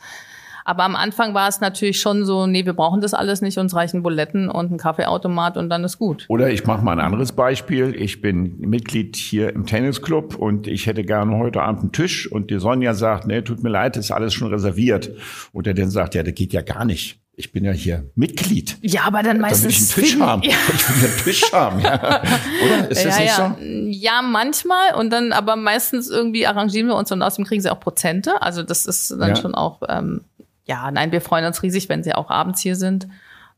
[0.68, 3.74] aber am Anfang war es natürlich schon so, nee, wir brauchen das alles nicht, uns
[3.74, 6.26] reichen Buletten und ein Kaffeeautomat und dann ist gut.
[6.28, 7.96] Oder ich mache mal ein anderes Beispiel.
[7.98, 12.52] Ich bin Mitglied hier im Tennisclub und ich hätte gerne heute Abend einen Tisch und
[12.52, 15.10] die Sonja sagt, nee, tut mir leid, ist alles schon reserviert.
[15.54, 17.22] Und er dann sagt, ja, das geht ja gar nicht.
[17.38, 18.78] Ich bin ja hier Mitglied.
[18.82, 19.96] Ja, aber dann meistens.
[19.96, 20.42] Dann will ich einen Tisch haben.
[20.42, 20.56] Ja.
[20.74, 22.22] Ich will einen Tisch haben, ja.
[22.66, 22.92] Oder?
[22.92, 23.58] Ist das ja, nicht ja.
[23.58, 23.66] so?
[23.90, 24.96] Ja, manchmal.
[24.96, 28.42] Und dann, aber meistens irgendwie arrangieren wir uns und außerdem kriegen sie auch Prozente.
[28.42, 30.26] Also das ist dann schon auch ähm,
[30.68, 33.08] ja, nein, wir freuen uns riesig, wenn sie auch abends hier sind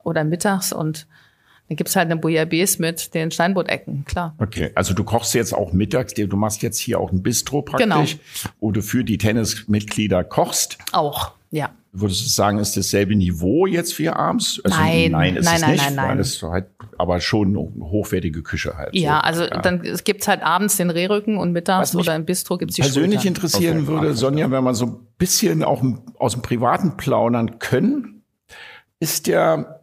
[0.03, 1.07] oder mittags und
[1.67, 4.33] dann gibt's halt eine Bouillabaisse mit den Steinbuttecken, klar.
[4.39, 7.87] Okay, also du kochst jetzt auch mittags, du machst jetzt hier auch ein Bistro praktisch,
[7.87, 8.53] genau.
[8.59, 10.79] wo du für die Tennismitglieder kochst.
[10.93, 11.71] Auch, ja.
[11.91, 14.61] Würdest du sagen, ist dasselbe Niveau jetzt für abends?
[14.63, 16.09] Also, nein, nein, ist nein, es nein, nicht, nein, nein.
[16.09, 16.67] Weil es halt,
[16.99, 18.93] aber schon eine hochwertige Küche halt.
[18.93, 19.23] Ja, so.
[19.23, 19.61] also ja.
[19.61, 23.21] dann es gibt's halt abends den Rehrücken und mittags oder im Bistro gibt's die Persönlich
[23.21, 23.27] Schultern.
[23.27, 23.87] interessieren okay.
[23.87, 25.83] würde, Sonja, wenn man so ein bisschen auch
[26.19, 28.21] aus dem Privaten plaudern können,
[28.99, 29.78] ist ja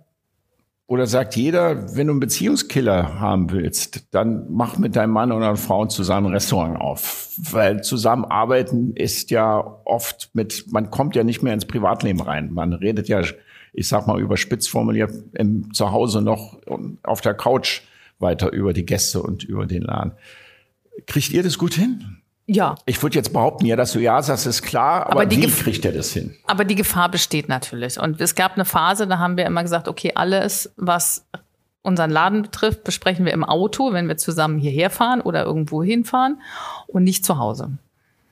[0.88, 5.56] oder sagt jeder, wenn du einen Beziehungskiller haben willst, dann mach mit deinem Mann oder
[5.56, 7.30] Frau zusammen ein Restaurant auf.
[7.38, 12.52] Weil zusammenarbeiten ist ja oft mit, man kommt ja nicht mehr ins Privatleben rein.
[12.52, 13.22] Man redet ja,
[13.72, 16.56] ich sag mal überspitzt formuliert, im Zuhause noch
[17.02, 17.82] auf der Couch
[18.20, 20.12] weiter über die Gäste und über den Laden.
[21.06, 22.18] Kriegt ihr das gut hin?
[22.48, 22.76] Ja.
[22.86, 25.46] Ich würde jetzt behaupten, ja, dass du ja sagst, ist klar, aber, Aber die wie
[25.46, 26.36] Gef- kriegt er das hin?
[26.46, 27.98] Aber die Gefahr besteht natürlich.
[27.98, 31.26] Und es gab eine Phase, da haben wir immer gesagt, okay, alles, was
[31.82, 36.40] unseren Laden betrifft, besprechen wir im Auto, wenn wir zusammen hierher fahren oder irgendwo hinfahren
[36.86, 37.70] und nicht zu Hause.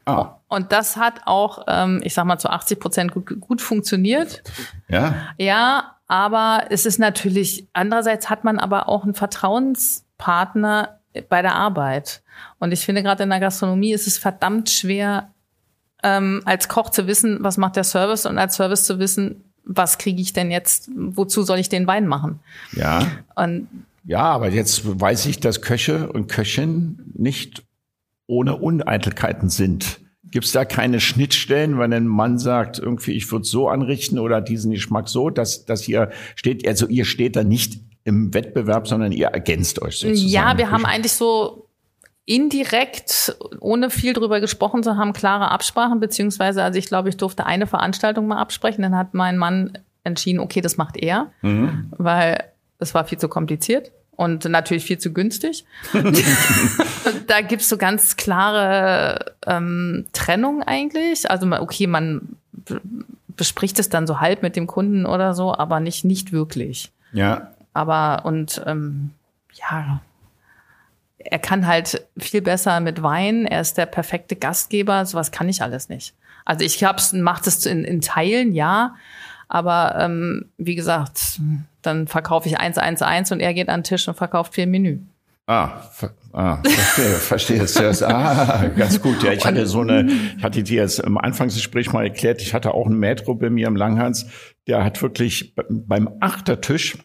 [0.07, 4.42] Ah, Und das hat auch, ähm, ich sag mal, zu 80 Prozent gut, gut funktioniert.
[4.88, 5.14] ja.
[5.38, 10.98] Ja, aber es ist natürlich, andererseits hat man aber auch einen Vertrauenspartner
[11.29, 12.22] bei der Arbeit.
[12.59, 15.31] Und ich finde, gerade in der Gastronomie ist es verdammt schwer,
[16.03, 19.98] ähm, als Koch zu wissen, was macht der Service und als Service zu wissen, was
[19.98, 22.40] kriege ich denn jetzt, wozu soll ich den Wein machen?
[22.72, 23.07] Ja.
[23.35, 23.68] Und
[24.05, 27.62] Ja, aber jetzt weiß ich, dass Köche und Köchinnen nicht
[28.27, 30.00] ohne Uneitelkeiten sind.
[30.31, 34.40] Gibt es da keine Schnittstellen, wenn ein Mann sagt, irgendwie, ich würde so anrichten oder
[34.40, 39.12] diesen Geschmack so, dass, dass ihr steht, also ihr steht da nicht im Wettbewerb, sondern
[39.12, 40.29] ihr ergänzt euch sozusagen.
[40.29, 41.69] ja, wir haben eigentlich so
[42.27, 47.45] indirekt, ohne viel drüber gesprochen zu haben, klare Absprachen, beziehungsweise, also ich glaube, ich durfte
[47.47, 52.45] eine Veranstaltung mal absprechen, dann hat mein Mann entschieden, okay, das macht er, weil
[52.79, 55.64] es war viel zu kompliziert und natürlich viel zu günstig.
[57.27, 61.31] da gibt's so ganz klare ähm, Trennung eigentlich.
[61.31, 62.37] Also okay, man
[63.29, 66.93] bespricht es dann so halb mit dem Kunden oder so, aber nicht, nicht wirklich.
[67.12, 69.10] Ja, Aber und ähm,
[69.52, 70.00] ja,
[71.18, 73.46] er kann halt viel besser mit Wein.
[73.46, 75.04] Er ist der perfekte Gastgeber.
[75.06, 76.14] Sowas kann ich alles nicht.
[76.44, 78.94] Also ich hab's, macht es in, in Teilen, ja.
[79.48, 81.40] Aber ähm, wie gesagt,
[81.82, 84.98] dann verkaufe ich 111 und er geht an den Tisch und verkauft vier Menü.
[85.46, 87.88] Ah, ver ah verstehe, verstehe.
[87.90, 89.22] Es ah, ganz gut.
[89.22, 92.72] Ja, ich hatte so eine, ich hatte dir jetzt im Anfangsgespräch mal erklärt, ich hatte
[92.72, 94.26] auch einen Metro bei mir im Langhans,
[94.66, 96.96] der hat wirklich be- beim Achtertisch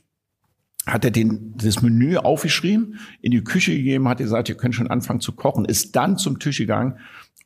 [0.91, 4.89] hat er den, das Menü aufgeschrieben, in die Küche gegeben, hat gesagt, ihr könnt schon
[4.89, 6.99] anfangen zu kochen, ist dann zum Tisch gegangen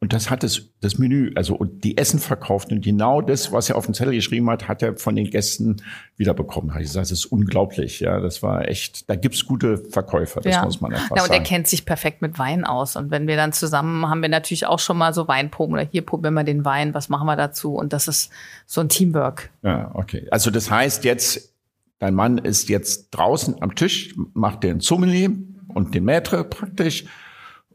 [0.03, 3.69] und das hat das, das Menü, also und die Essen verkauft und genau das, was
[3.69, 5.77] er auf den Zettel geschrieben hat, hat er von den Gästen
[6.17, 6.73] wiederbekommen.
[6.73, 10.62] Hat ich gesagt, das ist unglaublich, ja, das war echt, da gibt's gute Verkäufer, das
[10.62, 11.45] muss man einfach ja, und er sagen.
[11.45, 12.97] kennt sich perfekt mit Wein aus.
[12.97, 16.01] Und wenn wir dann zusammen haben wir natürlich auch schon mal so Weinproben oder hier
[16.01, 17.73] probieren wir den Wein, was machen wir dazu?
[17.73, 18.29] Und das ist
[18.65, 19.51] so ein Teamwork.
[19.62, 20.27] Ja, okay.
[20.32, 21.53] Also das heißt jetzt,
[21.99, 25.32] dein Mann ist jetzt draußen am Tisch, macht den Sommelier
[25.69, 27.06] und den Maître praktisch.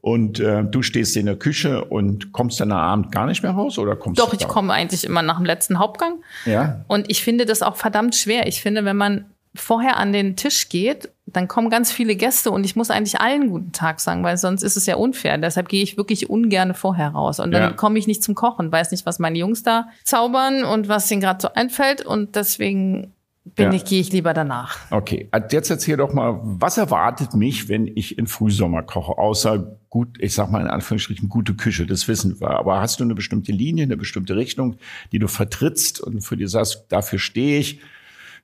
[0.01, 3.51] Und äh, du stehst in der Küche und kommst dann am Abend gar nicht mehr
[3.53, 6.23] raus oder kommst Doch, ich komme eigentlich immer nach dem letzten Hauptgang.
[6.47, 8.47] Ja, Und ich finde das auch verdammt schwer.
[8.47, 9.27] Ich finde, wenn man
[9.57, 13.51] vorher an den Tisch geht, dann kommen ganz viele Gäste und ich muss eigentlich allen
[13.51, 15.37] guten Tag sagen, weil sonst ist es ja unfair.
[15.37, 17.71] Deshalb gehe ich wirklich ungern vorher raus und dann Ja.
[17.73, 21.21] komme ich nicht zum Kochen, weiß nicht, was meine Jungs da zaubern und was denen
[21.21, 23.13] gerade so einfällt und deswegen
[23.55, 23.73] bin Ja.
[23.73, 24.79] ich, gehe ich lieber danach.
[24.91, 25.29] okay.
[25.51, 30.35] Jetzt erzähl doch mal, was erwartet mich, wenn ich in Frühsommer koche, außer gut, ich
[30.35, 32.51] sag mal in Anführungsstrichen gute Küche, das wissen wir.
[32.51, 34.77] Aber hast du eine bestimmte Linie, eine bestimmte Richtung,
[35.13, 37.81] die du vertrittst und für dich sagst, dafür stehe ich?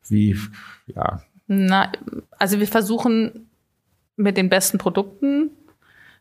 [0.08, 0.36] Wie,
[0.86, 1.90] ja, Na,
[2.38, 3.48] also wir versuchen
[4.16, 5.50] mit den besten Produkten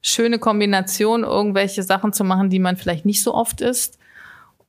[0.02, 3.98] schöne Kombination, irgendwelche Sachen zu machen, die man vielleicht nicht so oft isst.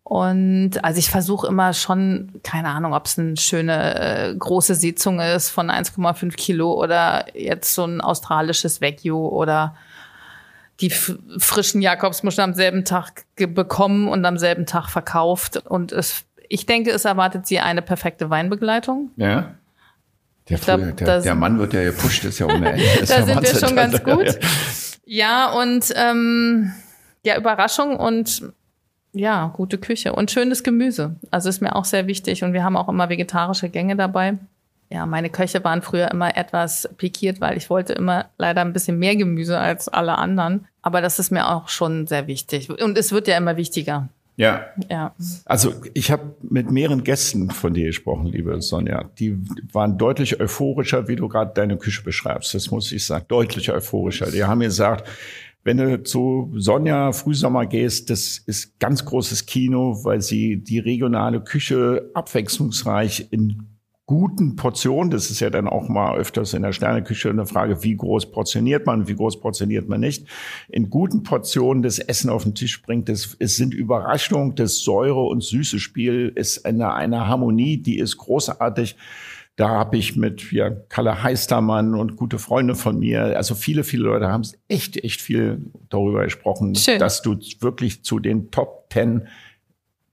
[0.07, 3.99] Und also ich versuche immer schon, keine Ahnung, ob es eine schöne
[4.31, 9.75] äh, große Sitzung ist von 1,5 Kilo oder jetzt so ein australisches Wagyu oder
[10.81, 15.57] die frischen Jakobsmuscheln am selben Tag bekommen und am selben Tag verkauft.
[15.57, 19.11] Und es, ich denke, es erwartet sie eine perfekte Weinbegleitung.
[19.17, 19.55] Ja.
[20.51, 22.85] Der, glaub, früher- der, der Mann wird ja gepusht, ist ja ohne Ende.
[23.07, 24.39] Da sind wir schon ganz gut.
[25.07, 26.73] Ja, und ähm,
[27.25, 28.53] ja, Überraschung und
[29.15, 31.17] ja, gute Küche und schönes Gemüse.
[31.31, 32.43] Also ist mir auch sehr wichtig.
[32.45, 34.37] Und wir haben auch immer vegetarische Gänge dabei.
[34.91, 38.99] Ja, meine Köche waren früher immer etwas pikiert, weil ich wollte immer leider ein bisschen
[38.99, 40.67] mehr Gemüse als alle anderen.
[40.83, 42.69] Aber das ist mir auch schon sehr wichtig.
[42.71, 44.09] Und es wird ja immer wichtiger.
[44.37, 45.15] Ja, Ja.
[45.45, 49.05] also ich habe mit mehreren Gästen von dir gesprochen, liebe Sonja.
[49.21, 49.39] Die
[49.73, 52.53] waren deutlich euphorischer, wie du gerade deine Küche beschreibst.
[52.53, 54.33] Das muss ich sagen, deutlich euphorischer.
[54.33, 55.09] Die haben mir gesagt,
[55.65, 61.43] wenn du zu Sonja Frühsommer gehst, das ist ganz großes Kino, weil sie die regionale
[61.43, 63.75] Küche abwechslungsreich in
[64.07, 67.97] guten Portionen, das ist ja dann auch mal öfters in der Sterneküche eine Frage, wie
[67.97, 70.27] groß portioniert man, wie groß portioniert man nicht,
[70.69, 73.09] in guten Portionen das Essen auf den Tisch bringt.
[73.09, 78.19] Das, es sind Überraschungen, das Säure- und süße Spiel ist eine, eine Harmonie, die ist
[78.19, 78.97] großartig.
[79.57, 84.05] Da habe ich mit ja, Kalle Heistermann und gute Freunde von mir, also viele, viele
[84.05, 86.99] Leute haben echt, echt viel darüber gesprochen, Schön.
[86.99, 89.29] dass du wirklich zu den Top Ten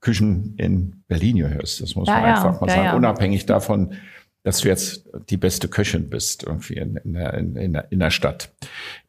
[0.00, 1.80] Küchen in Berlin gehörst.
[1.80, 2.86] Das muss Ja, man ja, einfach mal ja, sagen.
[2.86, 2.96] ja.
[2.96, 3.94] Unabhängig davon,
[4.42, 7.56] dass du jetzt die beste Köchin bist irgendwie in, in, der, in,
[7.90, 8.52] in der Stadt.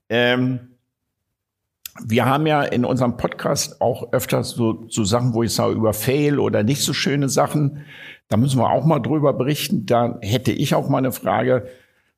[0.10, 0.60] Ähm,
[2.02, 5.94] wir haben ja in unserem Podcast auch öfters so, so Sachen, wo ich sage, über
[5.94, 7.86] Fail oder nicht so schöne Sachen.
[8.30, 9.86] Da müssen wir auch mal drüber berichten.
[9.86, 11.68] Da hätte ich auch mal eine Frage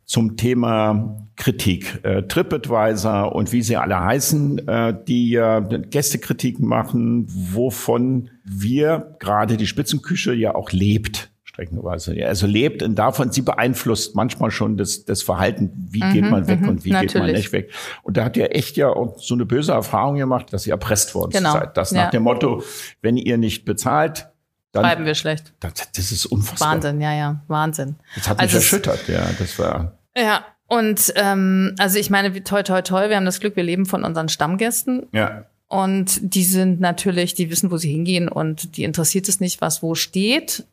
[0.06, 2.00] zum Thema Kritik.
[2.04, 9.58] Äh, TripAdvisor und wie sie alle heißen, äh, die äh, Gästekritiken machen, wovon wir gerade
[9.58, 12.16] die Spitzenküche ja auch lebt streckenweise.
[12.16, 16.30] Ja, also lebt und davon, sie beeinflusst manchmal schon das, das Verhalten, wie mhm, geht
[16.30, 17.14] man weg mhm, und wie natürlich.
[17.14, 17.72] geht man nicht weg.
[18.04, 21.16] Und da hat ihr echt ja auch so eine böse Erfahrung gemacht, dass ihr erpresst
[21.16, 21.54] worden genau.
[21.54, 21.78] seid.
[21.78, 22.04] Das ja.
[22.04, 22.64] nach dem Motto,
[23.02, 24.28] wenn ihr nicht bezahlt,
[24.74, 25.54] dann, schreiben wir schlecht.
[25.62, 26.74] Das, das ist unfassbar.
[26.74, 27.96] Wahnsinn, ja, ja, Wahnsinn.
[28.16, 29.98] Das hat mich also erschüttert, ja, das war.
[30.18, 33.86] Ja, und ähm, also ich meine, toi, toi, toi, wir haben das Glück, wir leben
[33.86, 35.08] von unseren Stammgästen.
[35.14, 35.46] Ja.
[35.68, 39.82] Und die sind natürlich, die wissen, wo sie hingehen und die interessiert es nicht, was
[39.82, 40.66] wo steht.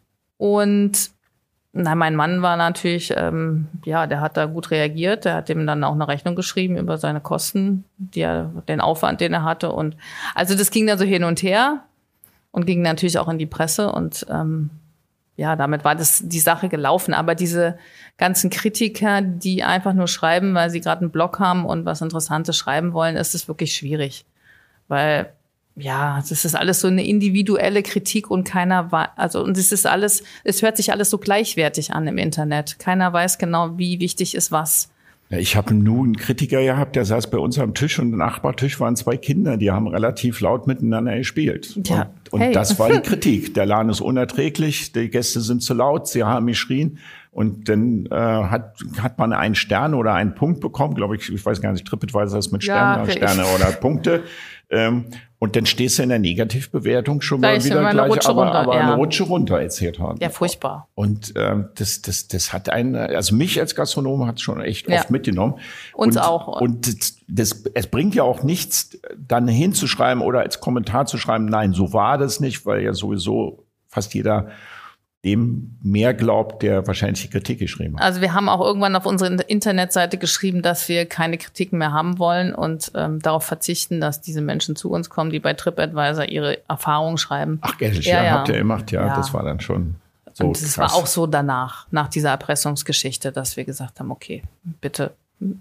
[0.43, 1.13] Und
[1.73, 5.25] na, mein Mann war natürlich, ähm, ja, der hat da gut reagiert.
[5.25, 9.21] Der hat ihm dann auch eine Rechnung geschrieben über seine Kosten, die er, den Aufwand,
[9.21, 9.71] den er hatte.
[9.71, 9.97] Und
[10.35, 11.85] also das ging dann so hin und her
[12.51, 13.93] und ging natürlich auch in die Presse.
[13.93, 14.71] Und ähm,
[15.37, 17.15] ja, damit war das die Sache gelaufen.
[17.15, 17.79] Aber diese
[18.19, 22.57] ganzen Kritiker, die einfach nur schreiben, weil sie gerade einen Blog haben und was Interessantes
[22.57, 24.27] schreiben wollen, ist es wirklich schwierig.
[24.89, 25.33] Weil
[25.77, 29.87] ja, das ist alles so eine individuelle Kritik und keiner weiß, also und es ist
[29.87, 32.79] alles, es hört sich alles so gleichwertig an im Internet.
[32.79, 34.91] Keiner weiß genau, wie wichtig ist was.
[35.33, 38.19] Ja, ich habe nun einen Kritiker gehabt, der saß bei uns am Tisch und am
[38.19, 41.75] Nachbartisch waren zwei Kinder, die haben relativ laut miteinander gespielt.
[41.87, 42.03] Ja.
[42.03, 42.53] Und, und hey.
[42.53, 43.55] das war die Kritik.
[43.55, 46.99] Der Laden ist unerträglich, die Gäste sind zu laut, sie haben geschrien.
[47.31, 51.47] Und dann äh, hat, hat man einen Stern oder einen Punkt bekommen, glaube ich, ich
[51.47, 54.25] weiß gar nicht, TripAdvisor ist mit Sternen, ja, Sterne oder Punkte.
[54.73, 55.07] Ähm,
[55.39, 58.59] und dann stehst du in der Negativbewertung schon gleich, mal wieder gleich, Rutsche aber, runter,
[58.59, 58.81] aber ja.
[58.83, 60.19] eine Rutsche runter erzählt haben.
[60.21, 60.89] Ja, furchtbar.
[60.95, 64.89] Und ähm, das, das, das hat einen, also mich als Gastronom hat es schon echt
[64.89, 65.01] Ja.
[65.01, 65.55] oft mitgenommen.
[65.95, 66.61] Uns und, auch.
[66.61, 71.47] Und das, das, es bringt ja auch nichts, dann hinzuschreiben oder als Kommentar zu schreiben,
[71.47, 74.49] nein, so war das nicht, weil ja sowieso fast jeder
[75.25, 78.03] dem mehr glaubt, der wahrscheinlich die Kritik geschrieben hat.
[78.05, 82.19] Also wir haben auch irgendwann auf unserer Internetseite geschrieben, dass wir keine Kritiken mehr haben
[82.19, 86.59] wollen und ähm, darauf verzichten, dass diese Menschen zu uns kommen, die bei TripAdvisor ihre
[86.69, 87.59] Erfahrungen schreiben.
[87.61, 88.31] Ach, ehrlich, Ja, ja, ja.
[88.33, 89.17] habt ihr gemacht, ja, Ja.
[89.17, 89.95] das war dann schon
[90.33, 90.93] so und es krass.
[90.93, 94.43] war auch so danach, nach dieser Erpressungsgeschichte, dass wir gesagt haben, okay,
[94.81, 95.13] bitte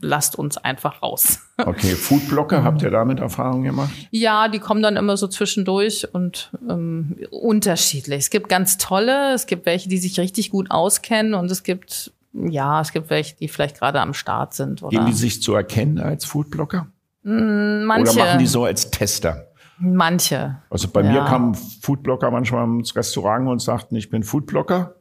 [0.02, 1.40] lasst uns einfach raus.
[1.64, 3.92] Okay, Foodblocker, habt ihr damit Erfahrungen gemacht?
[4.10, 8.18] Ja, die kommen dann immer so zwischendurch und ähm, unterschiedlich.
[8.18, 12.14] Es gibt ganz tolle, es gibt welche, die sich richtig gut auskennen und es gibt,
[12.34, 14.82] ja, es gibt welche, die vielleicht gerade am Start sind.
[14.82, 16.88] Oder Geben die sich zu erkennen als Foodblocker?
[17.24, 19.48] manche, Oder machen die so als Tester?
[19.78, 20.58] manche.
[20.72, 21.12] Also bei Ja.
[21.12, 24.96] mir kamen Foodblocker manchmal ins Restaurant und sagten, ich bin Foodblocker.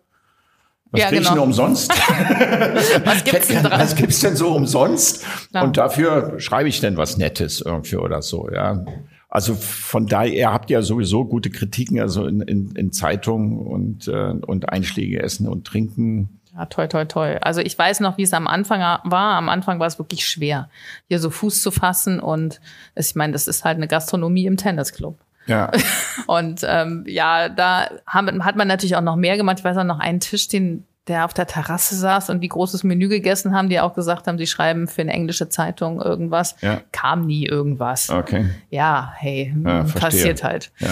[0.92, 1.34] Was Ja, krieg ich genau.
[1.40, 1.90] denn umsonst?
[3.04, 3.80] Was gibt's denn dran?
[3.80, 5.24] Was gibt's denn so umsonst?
[5.52, 5.62] Ja.
[5.62, 8.84] Und dafür schreibe ich denn was Nettes irgendwie oder so, ja.
[9.28, 14.08] Also von daher, ihr habt ja sowieso gute Kritiken, also in, in, in Zeitungen und,
[14.08, 16.40] äh, und Einschläge essen und trinken.
[16.56, 17.36] Ja, toi, toi, toi.
[17.40, 19.36] Also ich weiß noch, wie es am Anfang war.
[19.36, 20.68] Am Anfang war es wirklich schwer,
[21.06, 22.18] hier so Fuß zu fassen.
[22.18, 22.60] Und
[22.96, 25.16] ich meine, das ist halt eine Gastronomie im Tennisclub.
[25.50, 25.70] Ja,
[26.26, 29.58] Und ähm, ja, da haben, hat man natürlich auch noch mehr gemacht.
[29.58, 32.84] Ich weiß auch noch einen Tisch, den, der auf der Terrasse saß und die großes
[32.84, 36.54] Menü gegessen haben, die auch gesagt haben, sie schreiben für eine englische Zeitung irgendwas.
[36.60, 36.82] Ja.
[36.92, 38.10] Kam nie irgendwas.
[38.10, 38.50] okay.
[38.70, 40.00] Ja, hey, Ja, verstehe.
[40.00, 40.72] passiert halt.
[40.78, 40.88] Ja.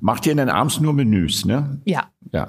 [0.00, 1.80] Macht ihr denn abends nur Menüs, ne?
[1.84, 2.04] Ja.
[2.32, 2.48] Ja.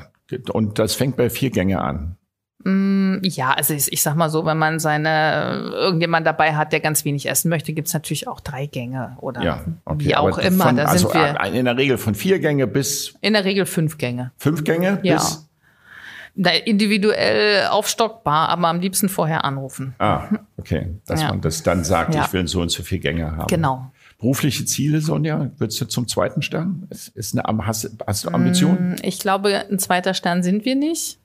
[0.51, 2.15] Und das fängt bei vier Gänge an.
[2.63, 6.79] Mm, Ja, also ich, ich sag mal so, wenn man seine irgendjemand dabei hat, der
[6.81, 10.05] ganz wenig essen möchte, gibt's natürlich auch drei Gänge oder Ja, okay.
[10.05, 10.65] wie auch immer.
[10.65, 13.65] Von, da also sind wir in der Regel von vier Gänge bis in der Regel
[13.65, 14.31] fünf Gänge.
[14.37, 15.15] fünf Gänge Ja.
[15.15, 15.45] bis.
[16.35, 19.93] Da individuell aufstockbar, aber am liebsten vorher anrufen.
[19.99, 20.87] Ah, okay.
[21.05, 21.29] Dass Ja.
[21.29, 22.23] man das dann sagt, Ja.
[22.25, 23.47] ich will so und so viele Gänge haben.
[23.47, 23.91] Genau.
[24.19, 26.87] Berufliche Ziele, Sonja, würdest du zum zweiten Stern?
[26.89, 28.97] Ist, ist eine, hast, hast du Ambitionen?
[29.01, 31.18] Ich glaube, ein zweiter Stern sind wir nicht.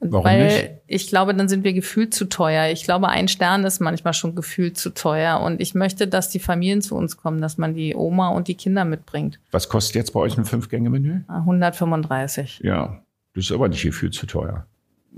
[0.00, 0.70] Warum weil nicht?
[0.86, 2.70] ich glaube, dann sind wir gefühlt zu teuer.
[2.70, 5.40] Ich glaube, ein Stern ist manchmal schon gefühlt zu teuer.
[5.40, 8.54] Und ich möchte, dass die Familien zu uns kommen, dass man die Oma und die
[8.54, 9.38] Kinder mitbringt.
[9.52, 11.22] Was kostet jetzt bei euch ein Fünf-Gänge-Menü?
[11.28, 12.60] 135.
[12.62, 13.00] Ja,
[13.34, 14.66] das ist aber nicht viel zu teuer.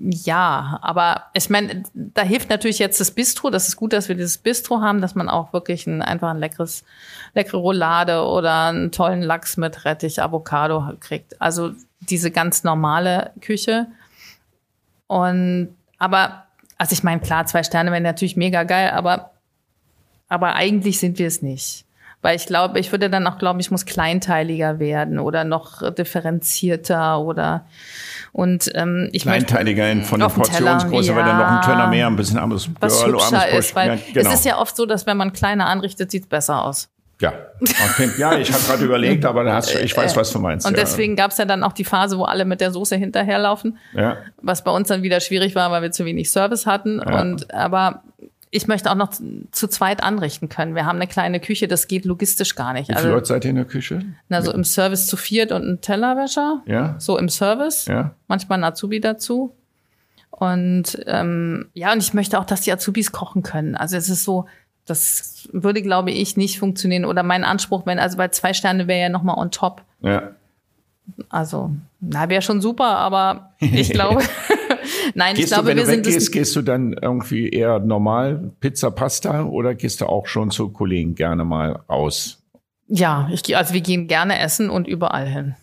[0.00, 3.50] Ja, aber ich meine, da hilft natürlich jetzt das Bistro.
[3.50, 6.38] Das ist gut, dass wir dieses Bistro haben, dass man auch wirklich ein, einfach ein
[6.38, 6.84] leckeres,
[7.34, 11.42] leckere Roulade oder einen tollen Lachs mit Rettich, Avocado kriegt.
[11.42, 13.88] Also diese ganz normale Küche.
[15.08, 16.44] Und, aber,
[16.76, 19.32] also ich meine, klar, zwei Sterne wären natürlich mega geil, aber,
[20.28, 21.84] aber eigentlich sind wir es nicht.
[22.20, 27.20] Weil ich glaube, ich würde dann auch glauben, ich muss kleinteiliger werden oder noch differenzierter
[27.20, 27.64] oder
[28.32, 31.60] und ähm, ich Kleinteiliger in, von der Portionsgröße, weil dann noch ein ja.
[31.60, 32.38] Turner mehr, ein bisschen
[32.80, 34.28] was Girl, anderes ist, weil ja, genau.
[34.28, 36.88] es ist ja oft so, dass wenn man kleiner anrichtet, sieht's besser aus.
[37.20, 38.10] Ja, okay.
[38.18, 40.66] ja, ich habe gerade überlegt, aber hast, ich weiß, was du meinst.
[40.66, 40.82] Und ja.
[40.82, 44.18] deswegen gab es ja dann auch die Phase, wo alle mit der Soße hinterherlaufen, ja.
[44.40, 47.02] was bei uns dann wieder schwierig war, weil wir zu wenig Service hatten.
[47.04, 47.20] Ja.
[47.20, 48.02] Und aber
[48.50, 50.74] ich möchte auch noch zu zweit anrichten können.
[50.74, 52.88] Wir haben eine kleine Küche, das geht logistisch gar nicht.
[52.88, 54.02] Wie viele Leute seid ihr in der Küche?
[54.30, 56.62] Also im Service zu viert und ein Tellerwäscher.
[56.66, 56.94] Ja.
[56.98, 57.86] So im Service.
[57.86, 58.14] Ja.
[58.26, 59.54] Manchmal ein Azubi dazu.
[60.30, 63.74] Und ähm, ja, und ich möchte auch, dass die Azubis kochen können.
[63.74, 64.46] Also es ist so,
[64.88, 67.04] das würde, glaube ich, nicht funktionieren.
[67.04, 69.82] Oder mein Anspruch, wenn, also bei zwei Sterne wäre ja nochmal on top.
[70.00, 70.30] Ja.
[71.28, 71.70] Also,
[72.00, 74.22] na, wäre schon super, aber ich glaube,
[75.14, 77.78] nein, Gehst ich glaube, du, wenn wir du sind weggehst, gehst du dann irgendwie eher
[77.78, 82.38] normal Pizza, Pasta oder gehst du auch schon zu Kollegen gerne mal raus?
[82.88, 85.54] ja, ich gehe, also wir gehen gerne essen und überall hin.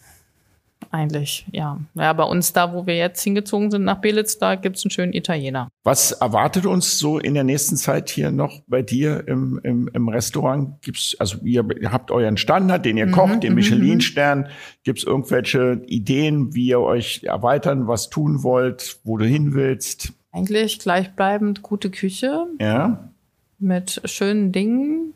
[0.91, 1.79] Eigentlich, ja.
[1.93, 5.13] Ja, bei uns da, wo wir jetzt hingezogen sind nach Belitz, da gibt's einen schönen
[5.13, 5.69] Italiener.
[5.83, 10.09] Was erwartet uns so in der nächsten Zeit hier noch bei dir im, im, im
[10.09, 10.81] Restaurant?
[10.81, 14.47] Gibt's, also ihr habt euren Standard, den ihr kocht, den Michelin-Stern.
[14.83, 20.13] Gibt's irgendwelche Ideen, wie ihr euch erweitern, was tun wollt, wo du hin willst?
[20.31, 23.09] Eigentlich gleichbleibend gute Küche Ja,
[23.57, 25.13] mit schönen Dingen.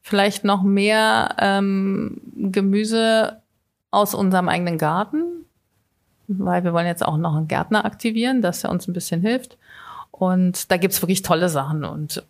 [0.00, 3.42] Vielleicht noch mehr ähm, Gemüse
[3.90, 5.22] aus unserem eigenen Garten,
[6.26, 9.56] weil wir wollen jetzt auch noch einen Gärtner aktivieren, dass er uns ein bisschen hilft.
[10.10, 12.24] Und da gibt's wirklich tolle Sachen und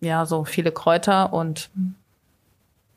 [0.00, 1.70] ja, so viele Kräuter und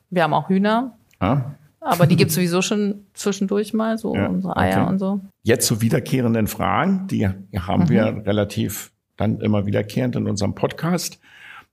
[0.10, 1.54] wir haben auch Hühner, ja.
[1.80, 4.90] aber die gibt's sowieso schon zwischendurch mal, so Ja, unsere Eier okay.
[4.90, 5.20] und so.
[5.44, 8.20] Jetzt zu wiederkehrenden Fragen, die haben wir Mhm.
[8.22, 11.20] relativ dann immer wiederkehrend in unserem Podcast.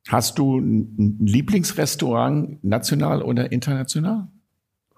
[0.08, 4.26] Hast du ein Lieblingsrestaurant, national oder international?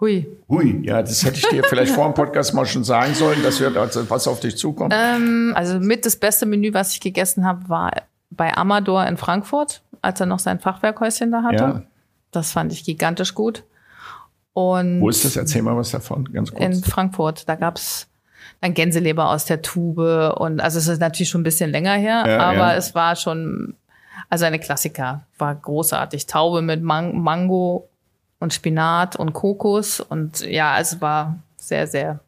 [0.05, 0.27] Hui.
[0.51, 3.59] Hui, ja, das hätte ich dir vielleicht vor dem Podcast mal schon sagen sollen, dass
[3.59, 4.93] wir also was auf dich zukommt.
[4.95, 7.91] Ähm, also mit das beste Menü, was ich gegessen habe, war
[8.31, 11.57] bei Amador in Frankfurt, als er noch sein Fachwerkhäuschen da hatte.
[11.65, 11.83] Ja.
[12.33, 13.65] Das fand ich gigantisch gut.
[14.53, 15.37] Und Wo ist das?
[15.37, 16.63] Erzähl mal was davon, ganz kurz.
[16.63, 18.07] in Frankfurt, da gab's
[18.61, 22.25] dann Gänseleber aus der Tube und also es ist natürlich schon ein bisschen länger her,
[22.27, 22.75] Ja, aber ja.
[22.77, 23.75] es war schon,
[24.29, 26.27] also eine Klassiker, war großartig.
[26.27, 27.89] Taube mit Man Mango
[28.45, 32.21] und Spinat und Kokos und ja, es war sehr, sehr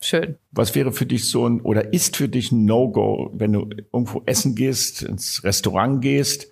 [0.00, 0.36] schön.
[0.50, 4.22] Was wäre für dich so ein, oder ist für dich ein No-Go, wenn du irgendwo
[4.26, 6.48] essen gehst, ins Restaurant gehst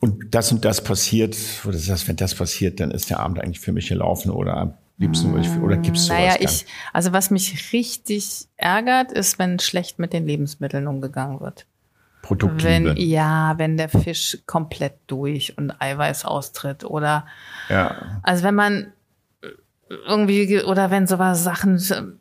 [0.00, 3.60] und das und das passiert, du sagst, wenn das passiert, dann ist der Abend eigentlich
[3.60, 7.30] für mich gelaufen oder am liebsten, würde ich, oder gibt's sowas Naja, ich, also was
[7.30, 11.66] mich richtig ärgert, ist, wenn schlecht mit den Lebensmitteln umgegangen wird.
[12.30, 12.94] Produktliebe.
[12.94, 17.26] Wenn, ja, wenn der Fisch komplett durch und Eiweiß austritt oder,
[17.68, 18.20] ja.
[18.22, 18.92] also wenn man
[20.06, 22.20] irgendwie, oder wenn sowas Sachen,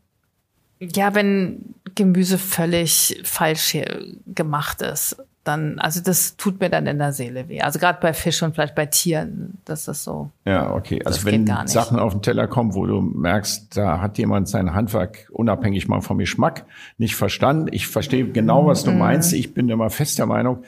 [0.79, 3.77] ja, wenn Gemüse völlig falsch
[4.25, 7.61] gemacht ist, dann, also das tut mir dann in der Seele weh.
[7.61, 10.29] Also gerade bei Fisch und vielleicht bei Tieren, das ist so.
[10.45, 11.01] Ja, okay.
[11.05, 11.47] Also wenn.
[11.65, 16.01] Sachen auf den Teller kommen, wo du merkst, da hat jemand sein Handwerk unabhängig mal
[16.01, 16.65] vom Geschmack
[16.97, 17.67] nicht verstanden.
[17.71, 18.91] Ich verstehe genau, was Mhm.
[18.91, 19.33] du meinst.
[19.33, 20.63] Ich bin immer fest der Meinung,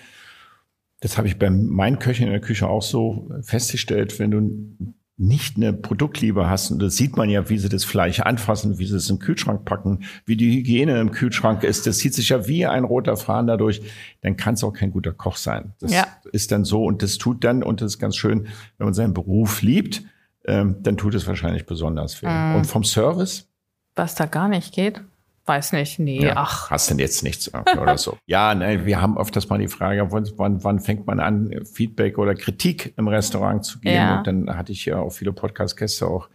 [1.01, 5.55] das habe ich bei meinen Köchen in der Küche auch so festgestellt, wenn du nicht
[5.55, 8.95] eine Produktliebe hast, und das sieht man ja, wie sie das Fleisch anfassen, wie sie
[8.95, 12.65] es im Kühlschrank packen, wie die Hygiene im Kühlschrank ist, das zieht sich ja wie
[12.65, 13.81] ein roter Faden dadurch,
[14.21, 15.73] dann kann es auch kein guter Koch sein.
[15.79, 16.07] Das Ja.
[16.31, 19.13] ist dann so und das tut dann, und das ist ganz schön, wenn man seinen
[19.13, 20.01] Beruf liebt,
[20.45, 22.27] ähm, dann tut es wahrscheinlich besonders weh.
[22.27, 22.55] Mhm.
[22.55, 23.47] Und vom Service?
[23.95, 25.01] Was da gar nicht geht,
[25.45, 25.99] weiß nicht.
[25.99, 26.69] Nee, Ja, ach.
[26.69, 28.17] Hast denn jetzt nichts oder so?
[28.25, 32.17] Ja, nein, wir haben öfters mal die Frage, wann, wann, wann fängt man an, Feedback
[32.17, 33.95] oder Kritik im Restaurant zu geben?
[33.95, 34.17] Ja.
[34.19, 36.29] Und dann hatte ich ja auch viele Podcast-Gäste auch,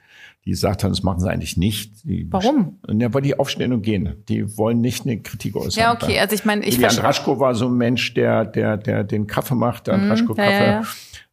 [0.47, 2.05] die gesagt haben, das machen sie eigentlich nicht.
[2.05, 2.79] Die, Warum?
[2.89, 4.15] Ja, weil die aufstehen und gehen.
[4.29, 5.83] Die wollen nicht eine Kritik äußern.
[5.83, 7.01] Ja, okay, also ich meine, ich verstehe.
[7.01, 9.99] Andraschko war so ein Mensch, der, der, der den Kaffee macht, der.
[9.99, 10.35] Mhm.
[10.37, 10.83] ja, ja,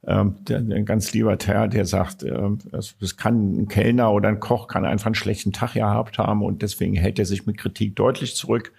[0.08, 4.40] Ähm, der, ein ganz lieber Herr, der sagt, ähm, es, kann ein Kellner oder ein
[4.40, 7.96] Koch kann einfach einen schlechten Tag gehabt haben und deswegen hält er sich mit Kritik
[7.96, 8.74] deutlich zurück.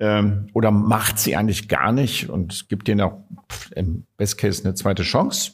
[0.00, 3.18] Ähm, oder macht sie eigentlich gar nicht und gibt denen auch
[3.76, 5.52] im Best Case eine zweite Chance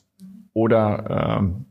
[0.54, 1.66] oder ähm,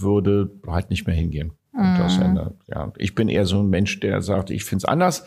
[0.00, 1.52] würde halt nicht mehr hingehen.
[1.72, 2.92] Das ändert, ja.
[2.98, 5.24] Ich bin eher so ein Mensch, der sagt, ich finde es anders.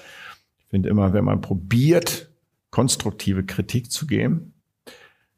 [0.59, 2.29] Ich finde immer, wenn man probiert,
[2.69, 4.53] konstruktive Kritik zu geben,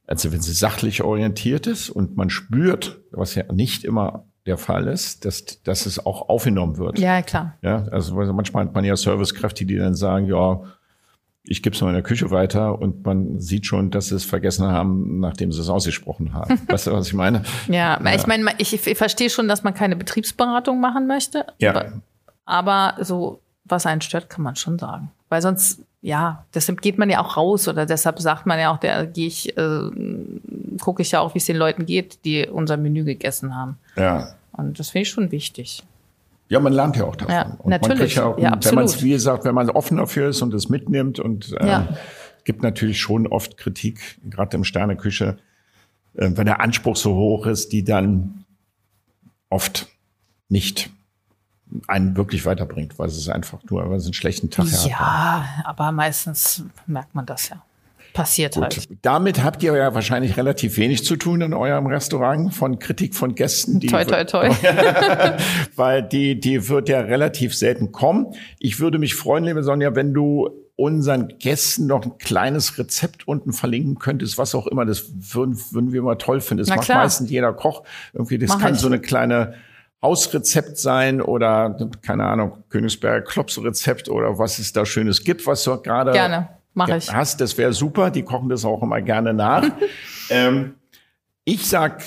[0.08, 4.88] also wenn sie sachlich orientiert ist und man spürt, was ja nicht immer der Fall
[4.88, 7.00] ist, dass, dass es auch aufgenommen wird.
[7.00, 7.58] Ja, klar.
[7.62, 10.62] Ja, also manchmal hat man ja Servicekräfte, die dann sagen, ja,
[11.48, 14.26] ich gebe es mal in der Küche weiter und man sieht schon, dass sie es
[14.26, 16.60] vergessen haben, nachdem sie es ausgesprochen haben.
[16.68, 17.44] weißt du, was ich meine?
[17.68, 21.46] Ja, ich meine, ich, ich verstehe schon, dass man keine Betriebsberatung machen möchte.
[21.60, 21.72] Ja.
[21.72, 21.92] Aber,
[22.46, 25.12] aber so, was einen stört, kann man schon sagen.
[25.30, 28.78] Weil sonst, ja, deshalb geht man ja auch raus oder deshalb sagt man ja auch,
[28.78, 29.90] der gehe ich, äh,
[30.80, 33.78] gucke ich ja auch, wie es den Leuten geht, die unser Menü gegessen haben.
[33.96, 34.36] Ja.
[34.52, 35.84] Und das finde ich schon wichtig.
[36.50, 37.34] Ja, man lernt ja auch davon.
[37.34, 38.16] Ja, und natürlich.
[38.16, 40.54] Man ja auch, Ja, wenn man es, wie gesagt, wenn man offen dafür ist und
[40.54, 41.88] es mitnimmt und äh, Ja.
[42.44, 45.38] gibt natürlich schon oft Kritik, gerade im Sterneküche,
[46.16, 48.46] äh, wenn der Anspruch so hoch ist, die dann
[49.50, 49.88] oft
[50.50, 50.90] nicht
[51.88, 54.86] einen wirklich weiterbringt, weil es einfach nur, weil es einen schlechten Tag hat.
[54.88, 57.64] Ja, aber meistens merkt man das ja.
[58.16, 58.88] Passiert halt.
[58.88, 58.98] Gut.
[59.02, 63.36] Damit habt ihr ja wahrscheinlich relativ wenig zu tun in eurem Restaurant von Kritik von
[63.36, 63.82] Gästen.
[63.82, 64.50] Die Toi, toi, toi.
[65.76, 68.28] weil die, die wird ja relativ selten kommen.
[68.58, 73.52] Ich würde mich freuen, liebe Sonja, wenn du unseren Gästen noch ein kleines Rezept unten
[73.52, 74.86] verlinken könntest, was auch immer.
[74.86, 76.60] Das würden, würden wir mal toll finden.
[76.60, 77.00] Das Na macht klar.
[77.00, 77.84] meistens jeder Koch.
[78.14, 78.80] Irgendwie, das Mach kann ich.
[78.80, 79.56] so eine kleine
[80.02, 85.82] Hausrezept sein oder, keine Ahnung, Königsberger Klopsrezept oder was es da Schönes gibt, was du
[85.82, 87.14] gerade Gerne, mache ja, ich.
[87.14, 87.42] hast.
[87.42, 88.12] Das wäre super.
[88.12, 89.64] Die kochen das auch immer gerne nach.
[90.30, 90.76] ähm,
[91.44, 92.04] ich sag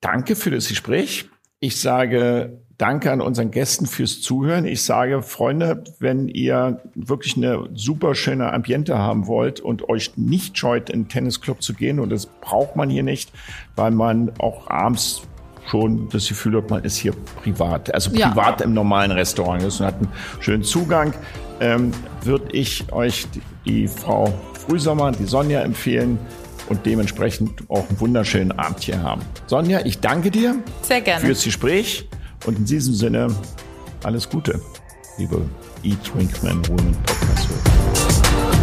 [0.00, 1.28] danke für das Gespräch.
[1.60, 4.64] Ich sage danke an unseren Gästen fürs Zuhören.
[4.64, 10.58] Ich sage, Freunde, wenn ihr wirklich eine super schöne Ambiente haben wollt und euch nicht
[10.58, 13.30] scheut, in den Tennisclub zu gehen, und das braucht man hier nicht,
[13.76, 15.22] weil man auch abends
[15.68, 18.30] schon das Gefühl hat, man ist hier privat, also Ja.
[18.30, 20.08] privat im normalen Restaurant ist und hat einen
[20.40, 21.14] schönen Zugang,
[21.62, 21.92] ähm,
[22.22, 24.34] würde ich euch die, die Frau
[24.66, 26.18] Frühsommer, die Sonja empfehlen
[26.68, 29.22] und dementsprechend auch einen wunderschönen Abend hier haben.
[29.46, 31.24] Sonja, ich danke dir Sehr gerne.
[31.24, 32.08] fürs Gespräch
[32.46, 33.28] und in diesem Sinne
[34.02, 34.60] alles Gute,
[35.18, 35.40] liebe
[35.84, 37.48] Eat, Drink, Man, Women Podcast.
[37.48, 38.61] -Hörer.